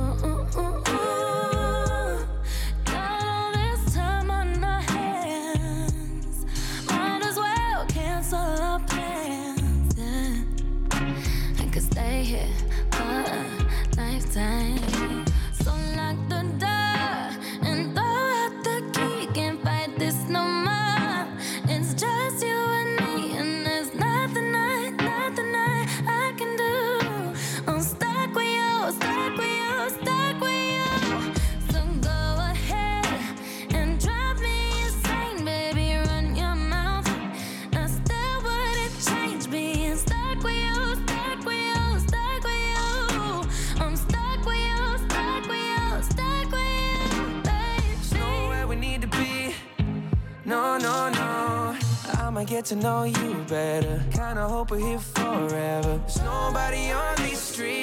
get 52.60 52.66
to 52.66 52.76
know 52.76 53.04
you 53.04 53.34
better. 53.48 54.02
Kinda 54.10 54.46
hope 54.46 54.70
we're 54.70 54.86
here 54.86 54.98
forever. 54.98 55.96
There's 55.96 56.20
nobody 56.20 56.90
on 56.92 57.16
these 57.16 57.38
streets. 57.38 57.76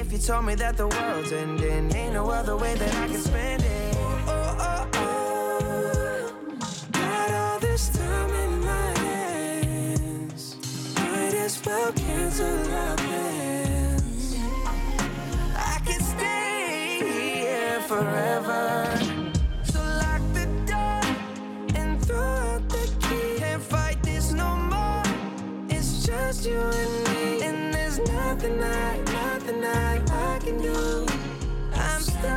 If 0.00 0.10
you 0.10 0.16
told 0.16 0.46
me 0.46 0.54
that 0.54 0.78
the 0.78 0.88
world's 0.88 1.30
ending, 1.30 1.94
ain't 1.94 2.14
no 2.14 2.30
other 2.30 2.56
way 2.56 2.74
that 2.74 2.94
I 2.94 3.08
can 3.08 3.20
spend 3.20 3.62
it. 3.62 3.96
Oh, 4.26 4.56
oh, 4.58 4.88
oh. 4.94 6.32
All 7.34 7.58
this 7.60 7.90
time 7.90 8.30
in 8.44 8.60
my 8.60 8.98
hands. 9.06 10.56
Might 10.96 11.34
as 11.34 11.62
well 11.66 11.92
cancel 11.92 12.72
our 12.72 12.96
plans. 12.96 14.36
I 15.54 15.78
could 15.84 16.02
stay 16.02 17.00
here 17.02 17.80
forever. 17.82 18.91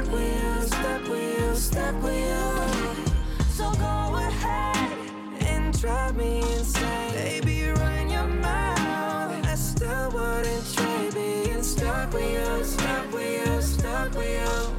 Stuck 0.05 0.13
with 0.13 0.43
you, 0.43 0.61
stuck 0.67 1.09
with 1.09 1.39
you, 1.39 1.55
stuck 1.55 2.03
with 2.03 2.19
you. 2.19 3.05
So 3.49 3.71
go 3.73 4.15
ahead 4.15 4.97
and 5.39 5.79
drive 5.79 6.15
me 6.15 6.39
insane. 6.57 7.13
Baby, 7.13 7.69
run 7.69 8.09
your 8.09 8.27
mouth. 8.27 9.45
I 9.45 9.55
still 9.55 10.11
wouldn't 10.11 10.73
trade 10.73 11.13
being 11.13 11.63
stuck 11.63 12.13
with 12.13 12.31
you, 12.31 12.63
stuck 12.63 13.11
with 13.13 13.47
you, 13.47 13.61
stuck 13.61 14.15
with 14.15 14.29
you. 14.29 14.75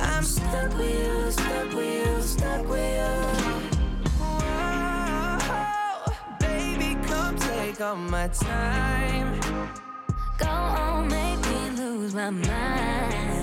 I'm 0.00 0.22
stuck 0.22 0.76
with 0.76 0.94
you, 0.94 1.30
stuck 1.30 1.74
with 1.74 2.06
you, 2.06 2.22
stuck 2.22 2.68
with 2.68 2.94
you. 3.00 3.14
Whoa, 4.20 5.38
baby, 6.38 6.96
come 7.06 7.36
take 7.36 7.80
all 7.80 7.96
my 7.96 8.28
time. 8.28 9.40
Go 10.38 10.46
on, 10.46 11.08
make 11.08 11.40
me 11.40 11.70
lose 11.76 12.14
my 12.14 12.30
mind. 12.30 13.41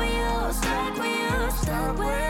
With 0.00 0.14
you, 0.14 0.52
stuck 0.52 0.94
with 0.96 1.04
you, 1.04 1.50
stuck 1.50 1.98
with 1.98 2.24
you. 2.24 2.29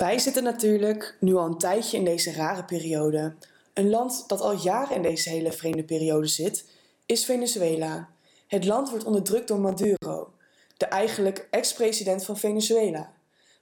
Wij 0.00 0.18
zitten 0.18 0.42
natuurlijk 0.42 1.16
nu 1.18 1.34
al 1.34 1.46
een 1.46 1.58
tijdje 1.58 1.96
in 1.96 2.04
deze 2.04 2.32
rare 2.32 2.64
periode. 2.64 3.34
Een 3.74 3.90
land 3.90 4.24
dat 4.26 4.40
al 4.40 4.52
jaren 4.52 4.96
in 4.96 5.02
deze 5.02 5.28
hele 5.28 5.52
vreemde 5.52 5.84
periode 5.84 6.26
zit, 6.26 6.64
is 7.06 7.24
Venezuela. 7.24 8.08
Het 8.46 8.64
land 8.64 8.90
wordt 8.90 9.04
onderdrukt 9.04 9.48
door 9.48 9.60
Maduro, 9.60 10.32
de 10.76 10.86
eigenlijk 10.86 11.48
ex-president 11.50 12.24
van 12.24 12.36
Venezuela. 12.36 13.12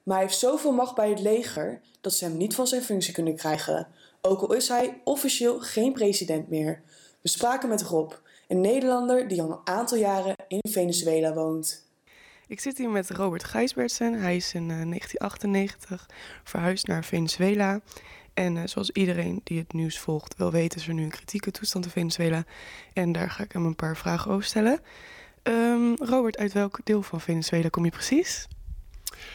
Maar 0.03 0.17
hij 0.17 0.25
heeft 0.25 0.39
zoveel 0.39 0.71
macht 0.71 0.95
bij 0.95 1.09
het 1.09 1.19
leger 1.19 1.81
dat 2.01 2.13
ze 2.13 2.25
hem 2.25 2.37
niet 2.37 2.55
van 2.55 2.67
zijn 2.67 2.83
functie 2.83 3.13
kunnen 3.13 3.35
krijgen, 3.35 3.87
ook 4.21 4.41
al 4.41 4.53
is 4.53 4.67
hij 4.67 5.01
officieel 5.03 5.59
geen 5.59 5.93
president 5.93 6.49
meer. 6.49 6.81
We 7.21 7.29
spraken 7.29 7.69
met 7.69 7.81
Rob, 7.81 8.11
een 8.47 8.61
Nederlander 8.61 9.27
die 9.27 9.41
al 9.41 9.51
een 9.51 9.67
aantal 9.73 9.97
jaren 9.97 10.35
in 10.47 10.71
Venezuela 10.71 11.33
woont. 11.33 11.87
Ik 12.49 12.59
zit 12.59 12.77
hier 12.77 12.89
met 12.89 13.09
Robert 13.09 13.43
Gijsbertsen. 13.43 14.13
Hij 14.13 14.35
is 14.35 14.53
in 14.53 14.61
eh, 14.61 14.67
1998 14.67 16.05
verhuisd 16.43 16.87
naar 16.87 17.03
Venezuela. 17.03 17.81
En 18.33 18.57
eh, 18.57 18.63
zoals 18.65 18.91
iedereen 18.91 19.41
die 19.43 19.57
het 19.57 19.73
nieuws 19.73 19.99
volgt 19.99 20.37
wel 20.37 20.51
weet, 20.51 20.75
is 20.75 20.87
er 20.87 20.93
nu 20.93 21.03
een 21.03 21.09
kritieke 21.09 21.51
toestand 21.51 21.85
in 21.85 21.91
Venezuela. 21.91 22.43
En 22.93 23.11
daar 23.11 23.29
ga 23.29 23.43
ik 23.43 23.51
hem 23.51 23.65
een 23.65 23.75
paar 23.75 23.97
vragen 23.97 24.31
over 24.31 24.43
stellen. 24.43 24.79
Ehm, 25.43 25.93
Robert, 25.95 26.37
uit 26.37 26.53
welk 26.53 26.79
deel 26.83 27.01
van 27.01 27.21
Venezuela 27.21 27.69
kom 27.69 27.85
je 27.85 27.91
precies? 27.91 28.47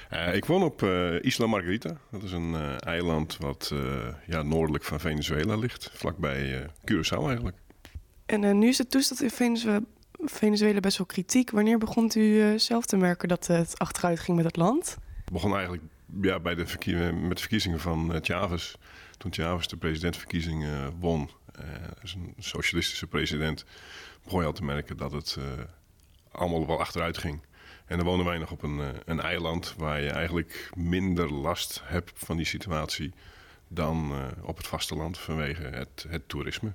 Eh, 0.08 0.34
ik 0.34 0.44
woon 0.44 0.62
op 0.62 0.82
eh, 0.82 1.22
Isla 1.22 1.46
Margarita. 1.46 1.96
Dat 2.10 2.22
is 2.22 2.32
een 2.32 2.54
eh, 2.54 2.86
eiland 2.86 3.36
wat 3.36 3.70
eh, 3.72 4.08
ja, 4.26 4.42
noordelijk 4.42 4.84
van 4.84 5.00
Venezuela 5.00 5.56
ligt. 5.56 5.90
Vlakbij 5.92 6.60
eh, 6.60 6.68
Curaçao 6.90 7.26
eigenlijk. 7.26 7.56
En 8.26 8.44
eh, 8.44 8.54
nu 8.54 8.68
is 8.68 8.76
de 8.76 8.86
toestand 8.86 9.22
in 9.22 9.30
Venezuela, 10.26 10.80
best 10.80 10.98
wel 10.98 11.06
kritiek. 11.06 11.50
Wanneer 11.50 11.78
begon 11.78 12.10
u 12.14 12.40
eh, 12.40 12.58
zelf 12.58 12.86
te 12.86 12.96
merken 12.96 13.28
dat 13.28 13.46
het 13.46 13.78
achteruit 13.78 14.20
ging 14.20 14.36
met 14.36 14.46
het 14.46 14.56
land? 14.56 14.96
Het 15.24 15.32
begon 15.32 15.54
eigenlijk 15.54 15.82
ja, 16.20 16.40
bij 16.40 16.54
de 16.54 16.64
met 17.12 17.36
de 17.36 17.40
verkiezingen 17.40 17.80
van 17.80 18.14
eh, 18.14 18.20
Chavez. 18.22 18.74
Toen 19.18 19.32
Chavez 19.32 19.66
de 19.66 19.76
presidentsverkiezingen 19.76 20.84
eh, 20.84 20.92
won. 21.00 21.30
is 22.02 22.14
een 22.14 22.34
socialistische 22.38 23.06
president. 23.06 23.64
Begon 24.22 24.40
je 24.40 24.46
al 24.46 24.52
te 24.52 24.64
merken 24.64 24.96
dat 24.96 25.12
het 25.12 25.38
allemaal 26.32 26.66
wel 26.66 26.80
achteruit 26.80 27.18
ging. 27.18 27.40
En 27.86 27.96
dan 27.96 28.06
wonen 28.06 28.24
wij 28.24 28.38
nog 28.38 28.50
op 28.50 28.62
een, 28.62 28.80
een 29.04 29.20
eiland 29.20 29.74
waar 29.76 30.00
je 30.00 30.10
eigenlijk 30.10 30.70
minder 30.76 31.32
last 31.32 31.82
hebt 31.84 32.12
van 32.14 32.36
die 32.36 32.46
situatie 32.46 33.12
dan 33.68 34.12
op 34.42 34.56
het 34.56 34.66
vasteland 34.66 35.18
vanwege 35.18 35.62
het, 35.62 36.06
het 36.08 36.28
toerisme. 36.28 36.72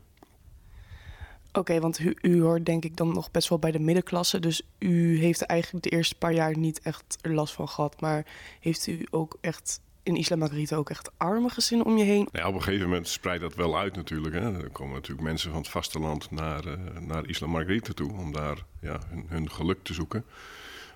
Oké, 1.59 1.79
want 1.79 1.99
u, 2.21 2.41
hoort 2.41 2.65
denk 2.65 2.85
ik 2.85 2.97
dan 2.97 3.13
nog 3.13 3.31
best 3.31 3.49
wel 3.49 3.59
bij 3.59 3.71
de 3.71 3.79
middenklasse. 3.79 4.39
Dus 4.39 4.61
u 4.77 5.19
heeft 5.19 5.41
eigenlijk 5.41 5.83
de 5.83 5.89
eerste 5.89 6.15
paar 6.15 6.33
jaar 6.33 6.57
niet 6.57 6.79
echt 6.81 7.17
last 7.21 7.53
van 7.53 7.69
gehad. 7.69 8.01
Maar 8.01 8.25
heeft 8.59 8.87
u 8.87 9.05
ook 9.09 9.37
echt 9.41 9.81
in 10.03 10.15
Isla 10.15 10.35
Margarita 10.35 10.75
ook 10.75 10.89
echt 10.89 11.11
arme 11.17 11.49
gezinnen 11.49 11.87
om 11.87 11.97
je 11.97 12.03
heen? 12.03 12.29
Ja, 12.31 12.47
op 12.47 12.53
een 12.53 12.63
gegeven 12.63 12.89
moment 12.89 13.07
spreidt 13.07 13.41
dat 13.41 13.55
wel 13.55 13.77
uit 13.77 13.95
natuurlijk. 13.95 14.35
Hè. 14.35 14.63
Er 14.63 14.69
komen 14.69 14.93
natuurlijk 14.93 15.27
mensen 15.27 15.51
van 15.51 15.59
het 15.59 15.69
vasteland 15.69 16.31
naar, 16.31 16.65
eh, 16.65 16.77
naar 16.99 17.27
Isla 17.27 17.47
Margarita 17.47 17.93
toe 17.93 18.11
om 18.11 18.31
daar 18.31 18.57
ja, 18.81 18.99
hun, 19.09 19.25
hun 19.27 19.51
geluk 19.51 19.83
te 19.83 19.93
zoeken. 19.93 20.25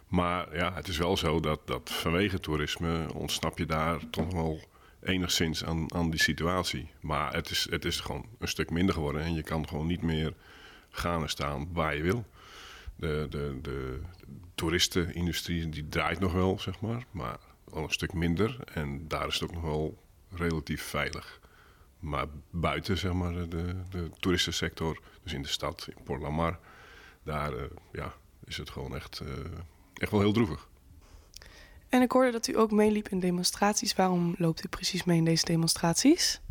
Maar 0.07 0.55
ja, 0.55 0.73
het 0.73 0.87
is 0.87 0.97
wel 0.97 1.17
zo 1.17 1.39
dat, 1.39 1.59
dat 1.65 1.91
vanwege 1.91 2.39
toerisme 2.39 3.13
ontsnap 3.13 3.57
je 3.57 3.65
daar 3.65 4.09
toch 4.09 4.33
wel 4.33 4.59
enigszins 5.01 5.63
aan, 5.65 5.93
aan 5.93 6.09
die 6.09 6.21
situatie. 6.21 6.87
Maar 6.99 7.33
het 7.33 7.49
is, 7.49 7.67
het 7.69 7.85
is 7.85 7.99
gewoon 7.99 8.25
een 8.39 8.47
stuk 8.47 8.69
minder 8.69 8.93
geworden 8.93 9.21
en 9.21 9.33
je 9.33 9.43
kan 9.43 9.67
gewoon 9.67 9.87
niet 9.87 10.01
meer 10.01 10.33
gaan 10.95 11.21
en 11.21 11.29
staan 11.29 11.73
waar 11.73 11.95
je 11.95 12.01
wil. 12.01 12.25
De, 12.95 13.27
de, 13.29 13.59
de 13.61 13.99
toeristenindustrie 14.55 15.69
die 15.69 15.87
draait 15.87 16.19
nog 16.19 16.33
wel, 16.33 16.59
zeg 16.59 16.79
maar, 16.79 17.05
maar 17.11 17.37
al 17.71 17.83
een 17.83 17.89
stuk 17.89 18.13
minder. 18.13 18.59
En 18.73 19.07
daar 19.07 19.27
is 19.27 19.33
het 19.33 19.43
ook 19.43 19.55
nog 19.55 19.63
wel 19.63 19.97
relatief 20.31 20.83
veilig. 20.83 21.39
Maar 21.99 22.25
buiten, 22.49 22.97
zeg 22.97 23.13
maar, 23.13 23.33
de, 23.33 23.75
de 23.89 24.09
toeristensector, 24.19 24.99
dus 25.23 25.33
in 25.33 25.41
de 25.41 25.47
stad, 25.47 25.87
in 25.95 26.03
Port 26.03 26.21
Lamar, 26.21 26.59
daar 27.23 27.53
eh, 27.53 27.63
ja, 27.91 28.13
is 28.45 28.57
het 28.57 28.69
gewoon 28.69 28.95
echt, 28.95 29.19
eh, 29.19 29.27
echt 29.93 30.11
wel 30.11 30.19
heel 30.19 30.33
droevig. 30.33 30.67
En 31.89 32.01
ik 32.01 32.11
hoorde 32.11 32.31
dat 32.31 32.47
u 32.47 32.57
ook 32.57 32.71
meeliep 32.71 33.07
in 33.07 33.19
demonstraties. 33.19 33.95
Waarom 33.95 34.35
loopt 34.37 34.65
u 34.65 34.67
precies 34.67 35.03
mee 35.03 35.17
in 35.17 35.25
deze 35.25 35.45
demonstraties? 35.45 36.41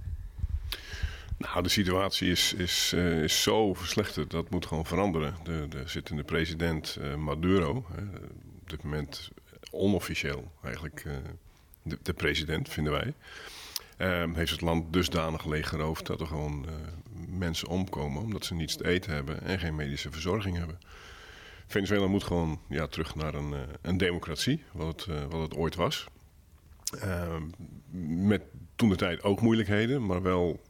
Nou, 1.43 1.63
de 1.63 1.69
situatie 1.69 2.31
is, 2.31 2.53
is, 2.53 2.93
eh, 2.95 3.23
is 3.23 3.43
zo 3.43 3.75
verslechterd. 3.75 4.31
Dat 4.31 4.51
moet 4.51 4.67
gewoon 4.67 4.87
veranderen. 4.87 5.35
De, 5.43 5.67
de 5.69 5.83
zittende 5.87 6.25
president 6.25 6.97
eh, 7.01 7.15
Maduro, 7.15 7.85
hè, 7.93 8.03
op 8.61 8.71
dit 8.71 8.83
moment 8.83 9.31
onofficieel 9.71 10.53
eigenlijk 10.63 11.03
eh, 11.07 11.13
de, 11.83 11.99
de 12.03 12.13
president, 12.13 12.69
vinden 12.69 12.93
wij, 12.93 13.15
eh, 13.97 14.35
heeft 14.35 14.51
het 14.51 14.61
land 14.61 14.93
dusdanig 14.93 15.45
leeggeroofd 15.45 16.07
dat 16.07 16.21
er 16.21 16.27
gewoon 16.27 16.67
mensen 17.29 17.69
omkomen 17.69 18.23
omdat 18.23 18.45
ze 18.45 18.55
niets 18.55 18.77
te 18.77 18.87
eten 18.87 19.13
hebben 19.13 19.43
en 19.43 19.59
geen 19.59 19.75
medische 19.75 20.13
verzorging 20.13 20.57
hebben. 20.57 20.79
Venezuela 21.67 22.07
moet 22.07 22.25
gewoon 22.25 22.61
ja, 22.69 22.87
terug 22.87 23.15
naar 23.15 23.35
een, 23.35 23.55
een 23.83 23.97
democratie, 23.97 24.65
wat 24.73 24.87
het, 24.87 25.29
wat 25.29 25.43
het 25.43 25.55
ooit 25.55 25.75
was. 25.75 26.07
Ehm, 27.01 27.43
met 28.29 28.43
toen 28.77 28.89
de 28.89 28.97
tijd 28.97 29.23
ook 29.23 29.41
moeilijkheden, 29.41 30.07
maar 30.07 30.23
wel 30.23 30.61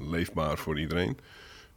leefbaar 0.00 0.58
voor 0.58 0.80
iedereen. 0.80 1.18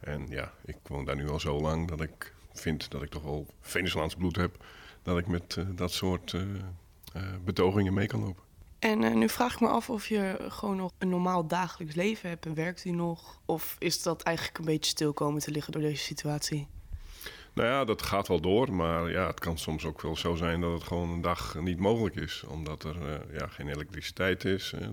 En 0.00 0.26
ja, 0.28 0.52
ik 0.64 0.76
woon 0.86 1.04
daar 1.04 1.16
nu 1.16 1.28
al 1.28 1.40
zo 1.40 1.60
lang 1.60 1.88
dat 1.88 2.00
ik 2.00 2.34
vind 2.52 2.90
dat 2.90 3.02
ik 3.02 3.10
toch 3.10 3.22
wel 3.22 3.46
Venezolaans 3.60 4.14
bloed 4.14 4.36
heb. 4.36 4.64
Dat 5.02 5.18
ik 5.18 5.26
met 5.26 5.56
eh, 5.56 5.64
dat 5.74 5.92
soort 5.92 6.32
eh, 6.32 6.42
eh, 7.12 7.22
betogingen 7.44 7.94
mee 7.94 8.06
kan 8.06 8.20
lopen. 8.20 8.42
En 8.80 9.04
eh, 9.04 9.14
nu 9.14 9.28
vraag 9.28 9.54
ik 9.54 9.60
me 9.60 9.68
af 9.68 9.90
of 9.90 10.06
je 10.06 10.36
gewoon 10.48 10.76
nog 10.76 10.92
een 10.98 11.08
normaal 11.08 11.46
dagelijks 11.46 11.94
leven 11.94 12.28
hebt 12.28 12.46
en 12.46 12.54
werkt 12.54 12.84
u 12.84 12.90
nog? 12.90 13.40
Of 13.44 13.76
is 13.78 14.02
dat 14.02 14.22
eigenlijk 14.22 14.58
een 14.58 14.64
beetje 14.64 14.90
stil 14.90 15.12
komen 15.12 15.40
te 15.40 15.50
liggen 15.50 15.72
door 15.72 15.82
deze 15.82 16.04
situatie? 16.04 16.68
Nou 17.52 17.68
ja, 17.68 17.84
dat 17.84 18.02
gaat 18.02 18.28
wel 18.28 18.40
door, 18.40 18.72
maar 18.72 19.10
ja, 19.10 19.26
het 19.26 19.40
kan 19.40 19.58
soms 19.58 19.84
ook 19.84 20.00
wel 20.02 20.16
zo 20.16 20.34
zijn 20.34 20.60
dat 20.60 20.72
het 20.72 20.82
gewoon 20.82 21.10
een 21.10 21.20
dag 21.20 21.56
niet 21.60 21.78
mogelijk 21.78 22.16
is. 22.16 22.44
Omdat 22.48 22.84
er 22.84 22.96
eh, 23.06 23.38
ja, 23.38 23.46
geen 23.46 23.68
elektriciteit 23.68 24.44
is. 24.44 24.72
Eh, 24.72 24.88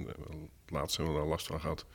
laatst 0.68 0.98
hebben 0.98 1.16
we 1.16 1.20
daar 1.20 1.30
last 1.30 1.48
van 1.48 1.60
gehad. 1.60 1.86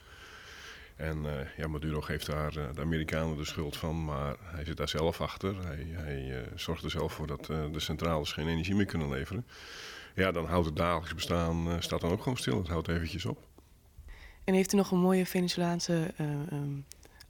En 1.03 1.27
eh, 1.27 1.47
ja, 1.57 1.69
Maduro 1.69 2.01
geeft 2.01 2.27
daar 2.27 2.57
eh, 2.57 2.65
de 2.75 2.81
Amerikanen 2.81 3.37
de 3.37 3.45
schuld 3.45 3.77
van, 3.77 4.05
maar 4.05 4.37
hij 4.43 4.65
zit 4.65 4.77
daar 4.77 4.89
zelf 4.89 5.21
achter. 5.21 5.67
Hij, 5.67 5.87
hij 5.91 6.39
eh, 6.39 6.47
zorgt 6.55 6.85
er 6.85 6.91
zelf 6.91 7.13
voor 7.13 7.27
dat 7.27 7.47
de 7.47 7.81
centrales 7.81 8.33
geen 8.33 8.49
energie 8.49 8.75
meer 8.75 8.87
kunnen 8.87 9.09
leveren. 9.09 9.47
Ja, 10.15 10.33
dan 10.33 10.47
houdt 10.47 10.67
het 10.67 10.77
dagelijks 10.77 11.15
bestaan, 11.15 11.83
staat 11.83 12.01
dan 12.01 12.11
ook 12.11 12.23
gewoon 12.23 12.39
stil. 12.39 12.59
Het 12.59 12.69
houdt 12.69 12.89
eventjes 12.89 13.25
op. 13.25 13.39
En 14.45 14.55
heeft 14.55 14.73
u 14.73 14.77
nog 14.77 14.91
een 14.91 14.99
mooie 14.99 15.27
Venezolaanse 15.27 16.13
eh, 16.17 16.27
ehm, 16.27 16.81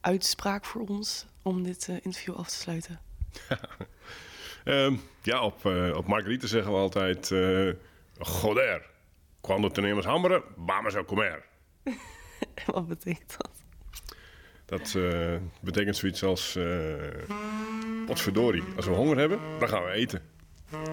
uitspraak 0.01 0.65
voor 0.65 0.87
ons 0.89 1.27
om 1.43 1.63
dit 1.63 1.89
interview 1.89 2.35
af 2.35 2.49
te 2.49 2.55
sluiten? 2.55 3.01
Ehm, 4.65 4.97
ja, 5.23 5.45
op, 5.45 5.67
eh 5.67 5.97
op 5.97 6.07
Margarita 6.07 6.47
zeggen 6.47 6.73
we 6.73 6.79
altijd... 6.79 7.31
eh 7.31 7.71
Joder, 8.43 8.91
cuando 9.41 9.69
tenemos 9.69 10.05
hambre, 10.05 10.45
vamos 10.57 10.95
a 10.95 11.05
comer. 11.05 11.45
Wat 12.67 12.89
betekent 12.89 13.35
dat? 13.39 13.62
Dat 14.73 14.95
eh, 14.97 15.37
betekent 15.61 15.97
zoiets 15.97 16.25
als... 16.25 16.57
eh 16.57 16.65
potverdorie, 18.07 18.63
als 18.77 18.87
we 18.87 18.93
honger 18.93 19.19
hebben, 19.19 19.39
dan 19.59 19.69
gaan 19.69 19.85
we 19.85 19.91
eten. 19.91 20.21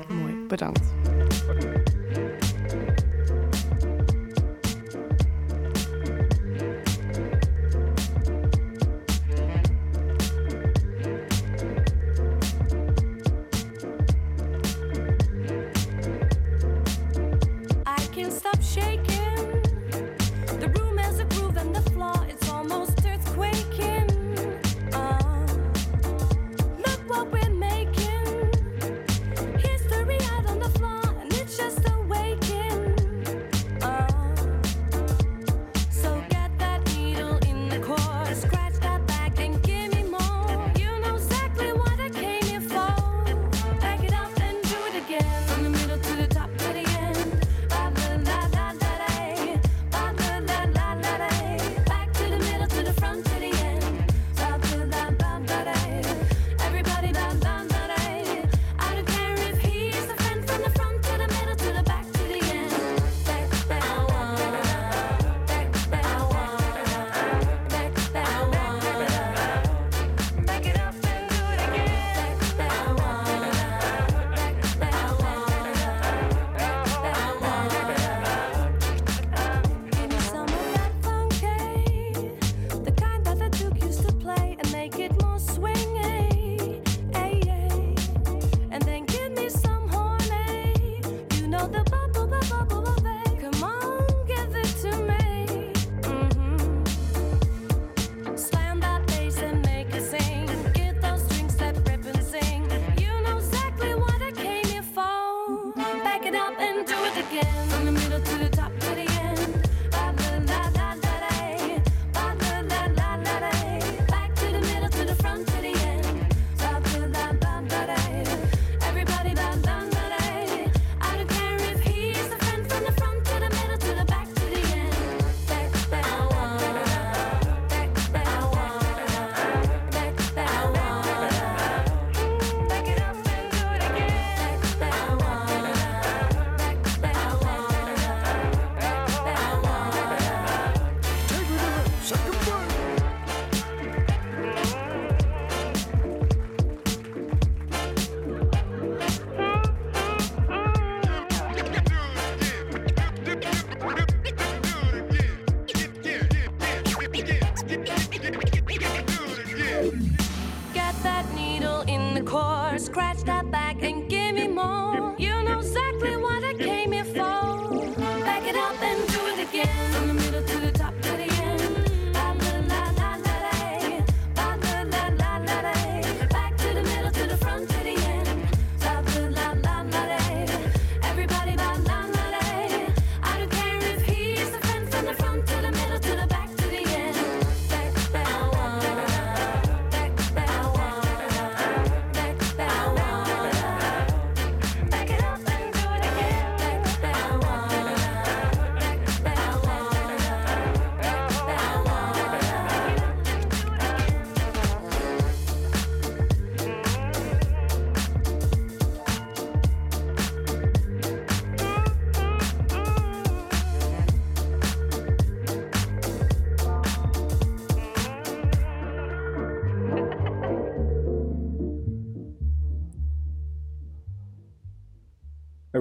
Mooi, 0.08 0.34
bedankt. 0.48 0.82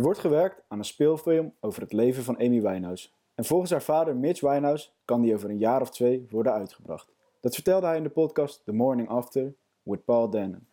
Wordt 0.09 0.22
gewerkt 0.22 0.62
aan 0.68 0.78
een 0.78 0.84
speelfilm 0.84 1.54
over 1.61 1.82
het 1.82 1.92
leven 1.92 2.22
van 2.22 2.36
Amy 2.36 2.62
Winehouse. 2.62 3.09
En 3.34 3.44
volgens 3.44 3.70
haar 3.70 3.82
vader 3.82 4.16
Mitch 4.16 4.40
Winehouse 4.40 4.88
kan 5.04 5.20
die 5.20 5.34
over 5.34 5.50
een 5.50 5.59
jaar 5.59 5.80
of 5.80 5.90
twee 5.90 6.26
worden 6.30 6.52
uitgebracht. 6.52 7.12
Dat 7.40 7.54
vertelde 7.54 7.86
hij 7.86 7.96
in 7.96 8.02
de 8.02 8.09
podcast 8.09 8.62
The 8.64 8.72
Morning 8.72 9.09
After 9.09 9.54
with 9.82 10.04
Paul 10.04 10.30
Dannon. 10.30 10.66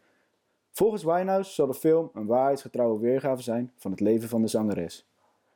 Volgens 0.71 1.03
Winehouse 1.03 1.53
zal 1.53 1.67
de 1.67 1.73
film 1.73 2.09
een 2.13 2.25
waarheidsgetrouwe 2.25 2.99
weergave 2.99 3.41
zijn 3.41 3.71
van 3.77 3.91
het 3.91 3.99
leven 3.99 4.29
van 4.29 4.41
de 4.41 4.47
zangeres. 4.47 5.07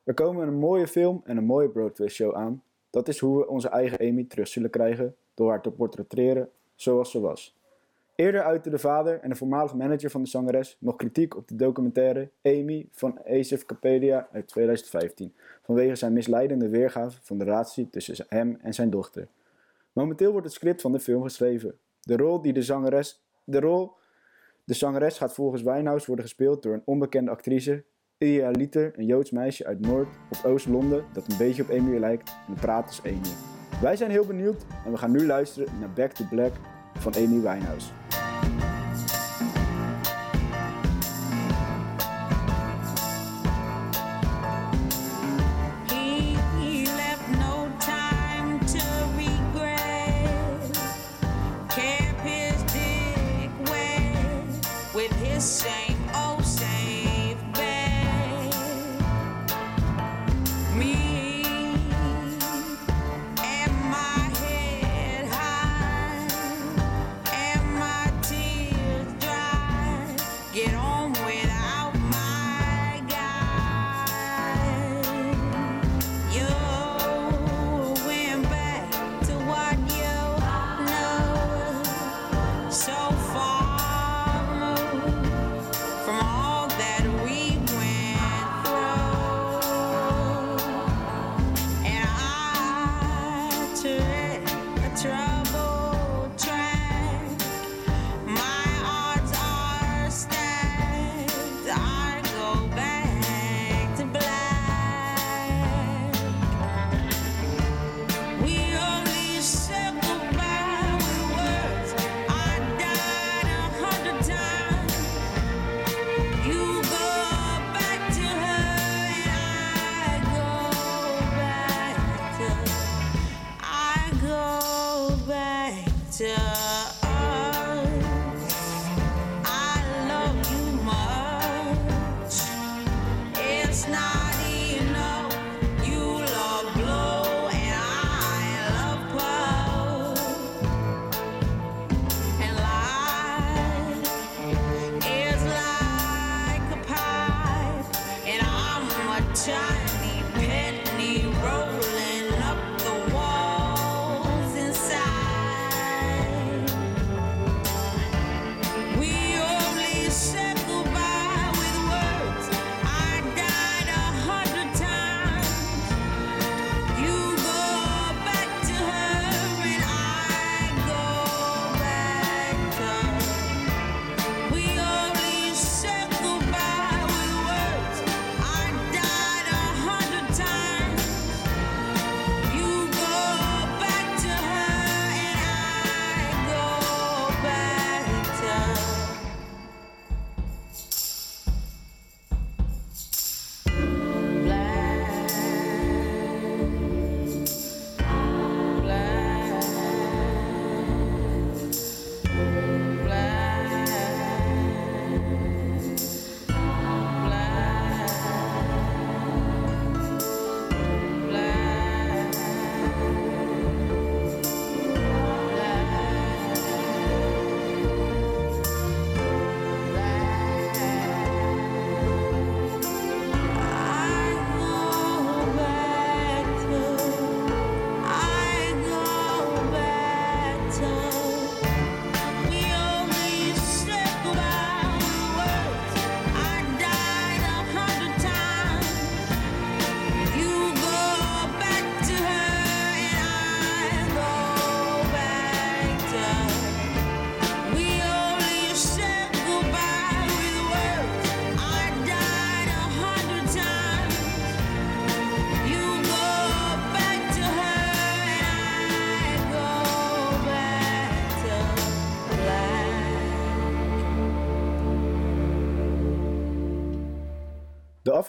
Er 0.03 0.13
komen 0.13 0.47
een 0.47 0.59
mooie 0.59 0.87
film 0.87 1.21
en 1.23 1.37
een 1.37 1.45
mooie 1.45 1.69
Broadway 1.69 2.09
show 2.09 2.35
aan. 2.35 2.63
Dat 2.89 3.07
is 3.07 3.19
hoe 3.19 3.37
we 3.37 3.47
onze 3.47 3.69
eigen 3.69 3.99
Amy 3.99 4.23
terug 4.23 4.47
zullen 4.47 4.69
krijgen 4.69 5.15
door 5.33 5.49
haar 5.49 5.61
te 5.61 5.71
portretteren 5.71 6.49
zoals 6.75 7.11
ze 7.11 7.19
was. 7.19 7.58
Eerder 8.19 8.43
uitte 8.43 8.69
de 8.69 8.79
vader 8.79 9.19
en 9.19 9.29
de 9.29 9.35
voormalige 9.35 9.75
manager 9.75 10.09
van 10.09 10.23
de 10.23 10.29
zangeres 10.29 10.77
nog 10.79 10.95
kritiek 10.95 11.35
op 11.35 11.47
de 11.47 11.55
documentaire 11.55 12.29
Amy 12.43 12.87
van 12.91 13.19
Asif 13.25 13.65
Kapadia 13.65 14.27
uit 14.31 14.47
2015 14.47 15.33
vanwege 15.63 15.95
zijn 15.95 16.13
misleidende 16.13 16.69
weergave 16.69 17.19
van 17.21 17.37
de 17.37 17.43
relatie 17.43 17.89
tussen 17.89 18.25
hem 18.29 18.57
en 18.61 18.73
zijn 18.73 18.89
dochter. 18.89 19.27
Momenteel 19.93 20.31
wordt 20.31 20.45
het 20.45 20.55
script 20.55 20.81
van 20.81 20.91
de 20.91 20.99
film 20.99 21.23
geschreven. 21.23 21.77
De 22.01 22.17
rol 22.17 22.41
die 22.41 22.53
de 22.53 22.61
zangeres, 22.61 23.21
de 23.43 23.59
rol 23.59 23.91
de 24.63 24.73
zangeres 24.73 25.17
gaat 25.17 25.33
volgens 25.33 25.61
Winehouse 25.61 26.05
worden 26.05 26.25
gespeeld 26.25 26.63
door 26.63 26.73
een 26.73 26.85
onbekende 26.85 27.31
actrice, 27.31 27.83
Ilia 28.17 28.49
Liter, 28.49 28.93
een 28.95 29.05
Joods 29.05 29.31
meisje 29.31 29.65
uit 29.65 29.79
Noord- 29.79 30.17
of 30.31 30.45
Oost-Londen 30.45 31.05
dat 31.13 31.31
een 31.31 31.37
beetje 31.37 31.63
op 31.63 31.69
Amy 31.69 31.97
lijkt 31.97 32.35
en 32.47 32.53
praat 32.53 32.87
als 32.87 33.03
Amy. 33.03 33.33
Wij 33.81 33.95
zijn 33.95 34.11
heel 34.11 34.25
benieuwd 34.25 34.65
en 34.85 34.91
we 34.91 34.97
gaan 34.97 35.11
nu 35.11 35.25
luisteren 35.25 35.79
naar 35.79 35.93
Back 35.93 36.11
to 36.11 36.25
Black 36.29 36.53
van 36.93 37.15
Amy 37.15 37.41
Winehouse. 37.41 38.08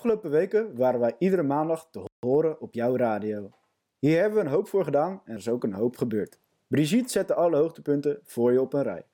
Afgelopen 0.00 0.30
weken 0.30 0.76
waren 0.76 1.00
wij 1.00 1.14
iedere 1.18 1.42
maandag 1.42 1.88
te 1.90 2.04
horen 2.26 2.60
op 2.60 2.74
jouw 2.74 2.96
radio. 2.96 3.50
Hier 3.98 4.20
hebben 4.20 4.38
we 4.38 4.44
een 4.44 4.52
hoop 4.52 4.68
voor 4.68 4.84
gedaan 4.84 5.20
en 5.24 5.32
er 5.32 5.38
is 5.38 5.48
ook 5.48 5.64
een 5.64 5.72
hoop 5.72 5.96
gebeurd. 5.96 6.38
Brigitte 6.66 7.10
zette 7.10 7.34
alle 7.34 7.56
hoogtepunten 7.56 8.18
voor 8.22 8.52
je 8.52 8.60
op 8.60 8.72
een 8.72 8.82
rij. 8.82 9.06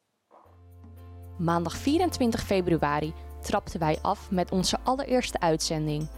Maandag 1.39 1.77
24 1.77 2.43
februari 2.43 3.13
trapten 3.41 3.81
wij 3.81 3.99
af 4.03 4.31
met 4.31 4.51
onze 4.51 4.79
allereerste 4.85 5.41
uitzending. 5.41 6.09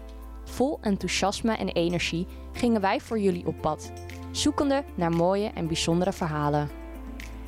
Vol 0.44 0.78
enthousiasme 0.80 1.56
en 1.56 1.68
energie 1.68 2.26
gingen 2.52 2.80
wij 2.80 3.00
voor 3.00 3.18
jullie 3.18 3.46
op 3.46 3.60
pad, 3.60 3.92
zoekende 4.30 4.84
naar 4.96 5.12
mooie 5.12 5.50
en 5.54 5.66
bijzondere 5.66 6.12
verhalen. 6.12 6.68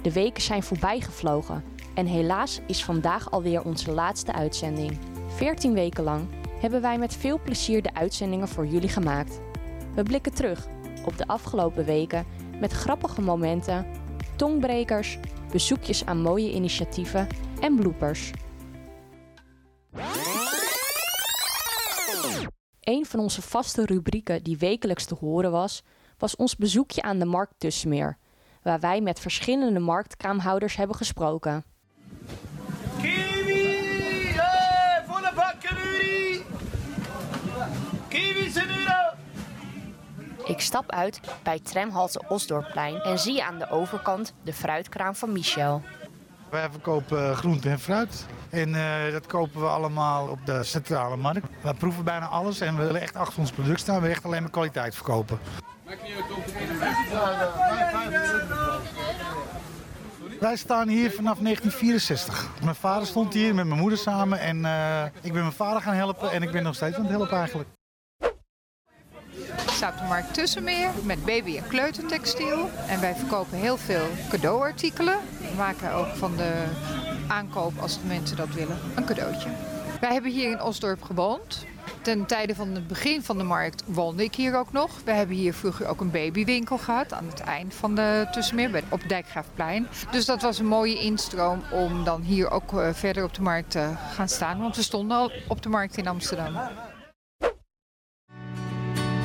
De 0.03 0.13
weken 0.13 0.43
zijn 0.43 0.63
voorbij 0.63 1.01
gevlogen 1.01 1.65
en 1.95 2.07
helaas 2.07 2.61
is 2.67 2.85
vandaag 2.85 3.31
alweer 3.31 3.65
onze 3.65 3.93
laatste 3.93 4.33
uitzending. 4.33 4.99
14 5.29 5.75
weken 5.75 6.05
lang 6.05 6.40
hebben 6.61 6.81
wij 6.81 6.99
met 6.99 7.15
veel 7.15 7.41
plezier 7.41 7.83
de 7.83 7.95
uitzendingen 7.95 8.49
voor 8.49 8.67
jullie 8.67 8.89
gemaakt. 8.89 9.41
We 9.95 10.03
blikken 10.03 10.35
terug 10.35 10.67
op 11.05 11.17
de 11.17 11.27
afgelopen 11.27 11.85
weken 11.85 12.27
met 12.61 12.73
grappige 12.73 13.21
momenten, 13.21 13.87
tongbrekers, 14.37 15.19
bezoekjes 15.51 16.07
aan 16.07 16.21
mooie 16.23 16.53
initiatieven 16.53 17.27
en 17.61 17.77
bloopers. 17.77 18.31
Een 22.81 23.07
van 23.07 23.21
onze 23.21 23.43
vaste 23.43 23.85
rubrieken 23.85 24.43
die 24.43 24.59
wekelijks 24.59 25.05
te 25.05 25.15
horen 25.15 25.51
was, 25.51 25.83
was 26.19 26.37
ons 26.37 26.57
bezoekje 26.57 27.03
aan 27.03 27.19
de 27.19 27.25
Markt 27.25 27.55
Tussenmeer, 27.59 28.19
waar 28.63 28.81
wij 28.81 29.01
met 29.01 29.21
verschillende 29.21 29.81
marktkraamhouders 29.81 30.77
hebben 30.77 30.97
gesproken. 30.97 31.65
Ik 40.45 40.61
stap 40.61 40.91
uit 40.93 41.21
bij 41.43 41.61
tramhalte 41.61 42.23
Osdorpplein 42.29 43.01
en 43.01 43.19
zie 43.19 43.45
aan 43.45 43.59
de 43.59 43.71
overkant 43.71 44.35
de 44.43 44.53
fruitkraam 44.53 45.15
van 45.15 45.33
Michel. 45.33 45.83
Wij 46.51 46.71
verkopen 46.71 47.37
groente 47.37 47.69
en 47.69 47.79
fruit. 47.79 48.27
En 48.51 48.75
eh, 48.75 49.13
dat 49.13 49.27
kopen 49.27 49.61
we 49.61 49.67
allemaal 49.67 50.29
op 50.29 50.47
de 50.47 50.65
centrale 50.65 51.17
markt. 51.17 51.47
We 51.63 51.75
proeven 51.75 52.05
bijna 52.05 52.27
alles 52.27 52.61
en 52.61 52.77
we 52.77 52.85
willen 52.85 53.01
echt 53.01 53.17
achter 53.17 53.39
ons 53.39 53.51
product 53.51 53.81
staan. 53.81 53.95
We 53.95 54.01
willen 54.01 54.17
echt 54.17 54.25
alleen 54.25 54.43
maar 54.43 54.51
kwaliteit 54.51 54.95
verkopen. 54.95 55.39
Wij 60.41 60.57
staan 60.57 60.89
hier 60.89 61.11
vanaf 61.11 61.39
1964. 61.39 62.49
Mijn 62.63 62.75
vader 62.75 63.07
stond 63.07 63.35
hier 63.35 63.55
met 63.55 63.67
mijn 63.67 63.81
moeder 63.81 63.99
samen 63.99 64.39
en 64.41 64.65
eh, 64.65 65.05
ik 65.05 65.33
ben 65.33 65.43
mijn 65.43 65.53
vader 65.53 65.83
gaan 65.83 65.95
helpen 65.95 66.31
en 66.31 66.43
ik 66.43 66.51
ben 66.51 66.63
nog 66.63 66.75
steeds 66.75 66.97
aan 66.97 67.03
het 67.03 67.11
helpen 67.11 67.39
eigenlijk. 67.39 67.69
Ik 69.81 69.87
sta 69.87 69.95
op 69.95 70.01
de 70.03 70.09
markt 70.09 70.35
Tussenmeer 70.35 70.91
met 71.03 71.25
baby- 71.25 71.57
en 71.57 71.67
kleutertextiel. 71.69 72.71
En 72.87 73.01
wij 73.01 73.15
verkopen 73.15 73.59
heel 73.59 73.77
veel 73.77 74.07
cadeauartikelen. 74.31 75.19
We 75.39 75.57
maken 75.57 75.93
ook 75.93 76.07
van 76.07 76.37
de 76.37 76.65
aankoop, 77.29 77.73
als 77.79 78.01
de 78.01 78.07
mensen 78.07 78.37
dat 78.37 78.49
willen, 78.49 78.79
een 78.95 79.05
cadeautje. 79.05 79.49
Wij 80.01 80.13
hebben 80.13 80.31
hier 80.31 80.51
in 80.51 80.63
Osdorp 80.63 81.03
gewoond. 81.03 81.67
Ten 82.03 82.27
tijde 82.27 82.55
van 82.55 82.69
het 82.69 82.87
begin 82.87 83.23
van 83.23 83.39
de 83.39 83.45
markt 83.45 83.83
woonde 83.87 84.25
ik 84.25 84.35
hier 84.35 84.57
ook 84.57 84.73
nog. 84.73 84.91
We 85.05 85.13
hebben 85.13 85.37
hier 85.37 85.55
vroeger 85.55 85.87
ook 85.87 86.01
een 86.01 86.11
babywinkel 86.11 86.79
gehad 86.79 87.13
aan 87.13 87.27
het 87.27 87.41
eind 87.41 87.75
van 87.75 87.95
de 87.95 88.29
Tussenmeer 88.33 88.83
op 88.89 89.09
Dijkgraafplein. 89.09 89.89
Dus 90.11 90.25
dat 90.25 90.43
was 90.43 90.59
een 90.59 90.67
mooie 90.67 90.99
instroom 90.99 91.63
om 91.73 92.05
dan 92.05 92.21
hier 92.23 92.51
ook 92.51 92.73
eh, 92.73 92.89
verder 92.93 93.25
op 93.25 93.35
de 93.35 93.43
markt 93.43 93.71
te 93.71 93.93
gaan 94.13 94.29
staan. 94.29 94.61
Want 94.61 94.77
we 94.77 94.83
stonden 94.83 95.17
al 95.17 95.33
op 95.49 95.63
de 95.63 95.69
markt 95.69 95.97
in 95.97 96.07
Amsterdam. 96.07 96.57